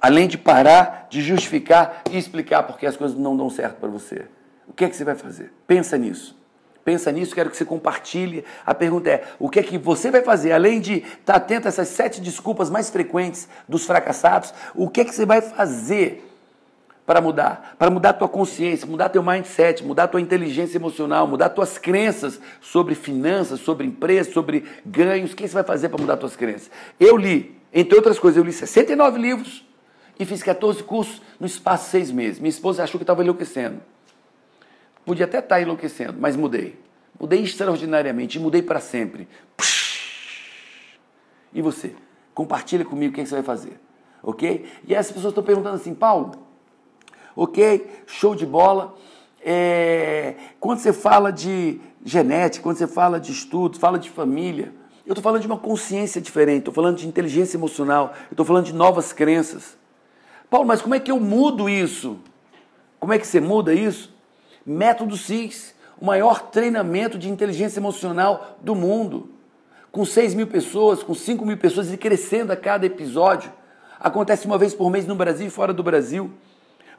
além 0.00 0.26
de 0.26 0.38
parar 0.38 1.06
de 1.10 1.20
justificar 1.20 2.02
e 2.10 2.16
explicar 2.16 2.62
porque 2.62 2.86
as 2.86 2.96
coisas 2.96 3.16
não 3.16 3.36
dão 3.36 3.50
certo 3.50 3.76
para 3.76 3.88
você. 3.88 4.26
O 4.66 4.72
que 4.72 4.84
é 4.84 4.88
que 4.88 4.96
você 4.96 5.04
vai 5.04 5.14
fazer? 5.14 5.52
Pensa 5.66 5.98
nisso. 5.98 6.38
Pensa 6.84 7.12
nisso, 7.12 7.34
quero 7.34 7.50
que 7.50 7.56
você 7.56 7.64
compartilhe. 7.64 8.44
A 8.64 8.74
pergunta 8.74 9.10
é: 9.10 9.24
o 9.38 9.50
que 9.50 9.60
é 9.60 9.62
que 9.62 9.76
você 9.76 10.10
vai 10.10 10.22
fazer? 10.22 10.52
Além 10.52 10.80
de 10.80 11.04
estar 11.20 11.36
atento 11.36 11.66
a 11.66 11.68
essas 11.68 11.88
sete 11.88 12.20
desculpas 12.20 12.70
mais 12.70 12.88
frequentes 12.88 13.48
dos 13.68 13.84
fracassados, 13.84 14.54
o 14.74 14.88
que 14.88 15.02
é 15.02 15.04
que 15.04 15.14
você 15.14 15.26
vai 15.26 15.42
fazer 15.42 16.26
para 17.04 17.20
mudar? 17.20 17.74
Para 17.78 17.90
mudar 17.90 18.10
a 18.10 18.14
tua 18.14 18.28
consciência, 18.28 18.86
mudar 18.86 19.10
teu 19.10 19.22
mindset, 19.22 19.84
mudar 19.84 20.08
tua 20.08 20.20
inteligência 20.20 20.78
emocional, 20.78 21.26
mudar 21.26 21.50
tuas 21.50 21.76
crenças 21.76 22.40
sobre 22.62 22.94
finanças, 22.94 23.60
sobre 23.60 23.86
empresa, 23.86 24.32
sobre 24.32 24.64
ganhos. 24.86 25.32
O 25.32 25.36
que 25.36 25.46
você 25.46 25.54
vai 25.54 25.64
fazer 25.64 25.90
para 25.90 26.00
mudar 26.00 26.16
tuas 26.16 26.34
crenças? 26.34 26.70
Eu 26.98 27.16
li, 27.16 27.60
entre 27.74 27.94
outras 27.94 28.18
coisas, 28.18 28.38
eu 28.38 28.44
li 28.44 28.52
69 28.52 29.18
livros 29.18 29.69
e 30.20 30.26
fiz 30.26 30.42
14 30.42 30.82
cursos 30.84 31.22
no 31.40 31.46
espaço 31.46 31.86
de 31.86 31.90
seis 31.92 32.10
meses. 32.10 32.38
Minha 32.38 32.50
esposa 32.50 32.84
achou 32.84 32.98
que 32.98 33.04
estava 33.04 33.22
enlouquecendo. 33.22 33.80
Podia 35.02 35.24
até 35.24 35.38
estar 35.38 35.56
tá 35.56 35.62
enlouquecendo, 35.62 36.16
mas 36.20 36.36
mudei. 36.36 36.78
Mudei 37.18 37.40
extraordinariamente 37.40 38.36
e 38.36 38.40
mudei 38.40 38.60
para 38.60 38.80
sempre. 38.80 39.26
E 41.54 41.62
você? 41.62 41.94
Compartilha 42.34 42.84
comigo 42.84 43.12
o 43.12 43.14
que, 43.14 43.22
é 43.22 43.24
você 43.24 43.36
vai 43.36 43.42
fazer. 43.42 43.80
Ok? 44.22 44.68
E 44.86 44.94
essas 44.94 45.10
pessoas 45.10 45.30
estão 45.30 45.42
perguntando 45.42 45.76
assim, 45.76 45.94
Paulo, 45.94 46.32
ok, 47.34 47.90
show 48.06 48.34
de 48.34 48.44
bola. 48.44 48.94
É, 49.42 50.34
quando 50.60 50.80
você 50.80 50.92
fala 50.92 51.32
de 51.32 51.80
genética, 52.04 52.62
quando 52.62 52.76
você 52.76 52.86
fala 52.86 53.18
de 53.18 53.32
estudos, 53.32 53.80
fala 53.80 53.98
de 53.98 54.10
família, 54.10 54.74
eu 55.06 55.12
estou 55.12 55.22
falando 55.22 55.40
de 55.40 55.46
uma 55.46 55.58
consciência 55.58 56.20
diferente, 56.20 56.58
estou 56.58 56.74
falando 56.74 56.98
de 56.98 57.08
inteligência 57.08 57.56
emocional, 57.56 58.12
estou 58.30 58.44
falando 58.44 58.66
de 58.66 58.74
novas 58.74 59.14
crenças. 59.14 59.79
Paulo, 60.50 60.66
mas 60.66 60.82
como 60.82 60.96
é 60.96 61.00
que 61.00 61.10
eu 61.10 61.20
mudo 61.20 61.68
isso? 61.68 62.18
Como 62.98 63.12
é 63.12 63.18
que 63.18 63.26
você 63.26 63.40
muda 63.40 63.72
isso? 63.72 64.12
Método 64.66 65.16
CIS, 65.16 65.74
o 66.00 66.04
maior 66.04 66.50
treinamento 66.50 67.16
de 67.16 67.30
inteligência 67.30 67.78
emocional 67.78 68.58
do 68.60 68.74
mundo. 68.74 69.30
Com 69.92 70.04
6 70.04 70.34
mil 70.34 70.48
pessoas, 70.48 71.02
com 71.02 71.14
5 71.14 71.46
mil 71.46 71.56
pessoas 71.56 71.92
e 71.92 71.96
crescendo 71.96 72.52
a 72.52 72.56
cada 72.56 72.84
episódio. 72.84 73.52
Acontece 73.98 74.46
uma 74.46 74.58
vez 74.58 74.74
por 74.74 74.90
mês 74.90 75.06
no 75.06 75.14
Brasil 75.14 75.46
e 75.46 75.50
fora 75.50 75.72
do 75.72 75.82
Brasil 75.82 76.32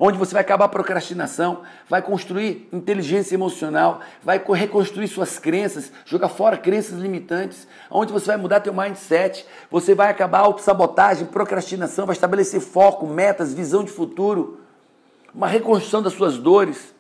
onde 0.04 0.18
você 0.18 0.34
vai 0.34 0.42
acabar 0.42 0.66
a 0.66 0.68
procrastinação, 0.68 1.62
vai 1.88 2.02
construir 2.02 2.68
inteligência 2.74 3.36
emocional, 3.36 4.02
vai 4.24 4.42
reconstruir 4.56 5.08
suas 5.08 5.38
crenças, 5.38 5.92
jogar 6.06 6.28
fora 6.28 6.58
crenças 6.58 6.98
limitantes, 6.98 7.68
onde 7.88 8.12
você 8.12 8.26
vai 8.26 8.38
mudar 8.38 8.62
teu 8.62 8.74
mindset, 8.74 9.46
você 9.70 9.94
vai 9.94 10.10
acabar 10.10 10.40
a 10.40 10.46
autossabotagem, 10.46 11.28
procrastinação, 11.28 12.08
vai 12.08 12.16
estabelecer 12.16 12.60
foco, 12.62 13.06
metas, 13.06 13.54
visão 13.54 13.84
de 13.84 13.92
futuro, 13.92 14.62
uma 15.36 15.48
reconstrução 15.48 16.02
das 16.02 16.14
suas 16.14 16.36
dores, 16.40 16.96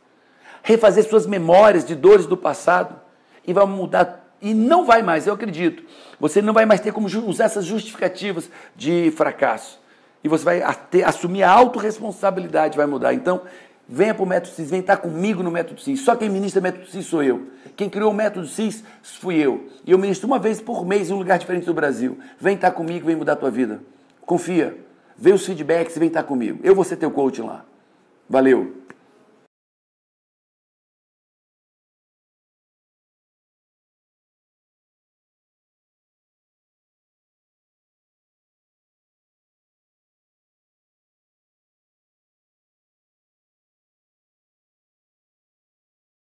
refazer 0.61 1.03
suas 1.03 1.25
memórias 1.25 1.83
de 1.83 1.95
dores 1.95 2.27
do 2.27 2.37
passado 2.37 2.95
e 3.47 3.51
vai 3.51 3.65
mudar 3.65 4.31
e 4.39 4.53
não 4.53 4.85
vai 4.85 5.01
mais, 5.01 5.25
eu 5.25 5.33
acredito. 5.33 5.83
Você 6.19 6.39
não 6.39 6.53
vai 6.53 6.67
mais 6.67 6.79
ter 6.79 6.93
como 6.93 7.07
usar 7.07 7.45
essas 7.45 7.65
justificativas 7.65 8.47
de 8.75 9.11
fracasso. 9.17 9.80
E 10.23 10.27
você 10.27 10.43
vai 10.43 10.61
assumir 11.05 11.43
a 11.43 11.51
autorresponsabilidade, 11.51 12.77
vai 12.77 12.85
mudar. 12.85 13.13
Então, 13.13 13.41
venha 13.87 14.13
para 14.13 14.23
o 14.23 14.27
Método 14.27 14.55
CIS, 14.55 14.69
vem 14.69 14.79
estar 14.79 14.97
comigo 14.97 15.41
no 15.41 15.51
Método 15.51 15.81
CIS. 15.81 16.01
Só 16.01 16.15
quem 16.15 16.29
ministra 16.29 16.61
Método 16.61 16.85
CIS 16.87 17.05
sou 17.05 17.23
eu. 17.23 17.47
Quem 17.75 17.89
criou 17.89 18.11
o 18.11 18.13
Método 18.13 18.47
CIS 18.47 18.83
fui 19.01 19.35
eu. 19.35 19.67
E 19.85 19.91
eu 19.91 19.97
ministro 19.97 20.27
uma 20.27 20.39
vez 20.39 20.61
por 20.61 20.85
mês 20.85 21.09
em 21.09 21.13
um 21.13 21.17
lugar 21.17 21.39
diferente 21.39 21.65
do 21.65 21.73
Brasil. 21.73 22.17
Vem 22.39 22.55
estar 22.55 22.71
comigo, 22.71 23.05
vem 23.05 23.15
mudar 23.15 23.33
a 23.33 23.37
tua 23.37 23.51
vida. 23.51 23.81
Confia. 24.25 24.77
Vê 25.17 25.33
os 25.33 25.45
feedbacks 25.45 25.95
e 25.95 25.99
vem 25.99 26.07
estar 26.07 26.23
comigo. 26.23 26.59
Eu 26.63 26.73
vou 26.73 26.83
ser 26.83 26.95
teu 26.95 27.11
coach 27.11 27.41
lá. 27.41 27.65
Valeu. 28.29 28.80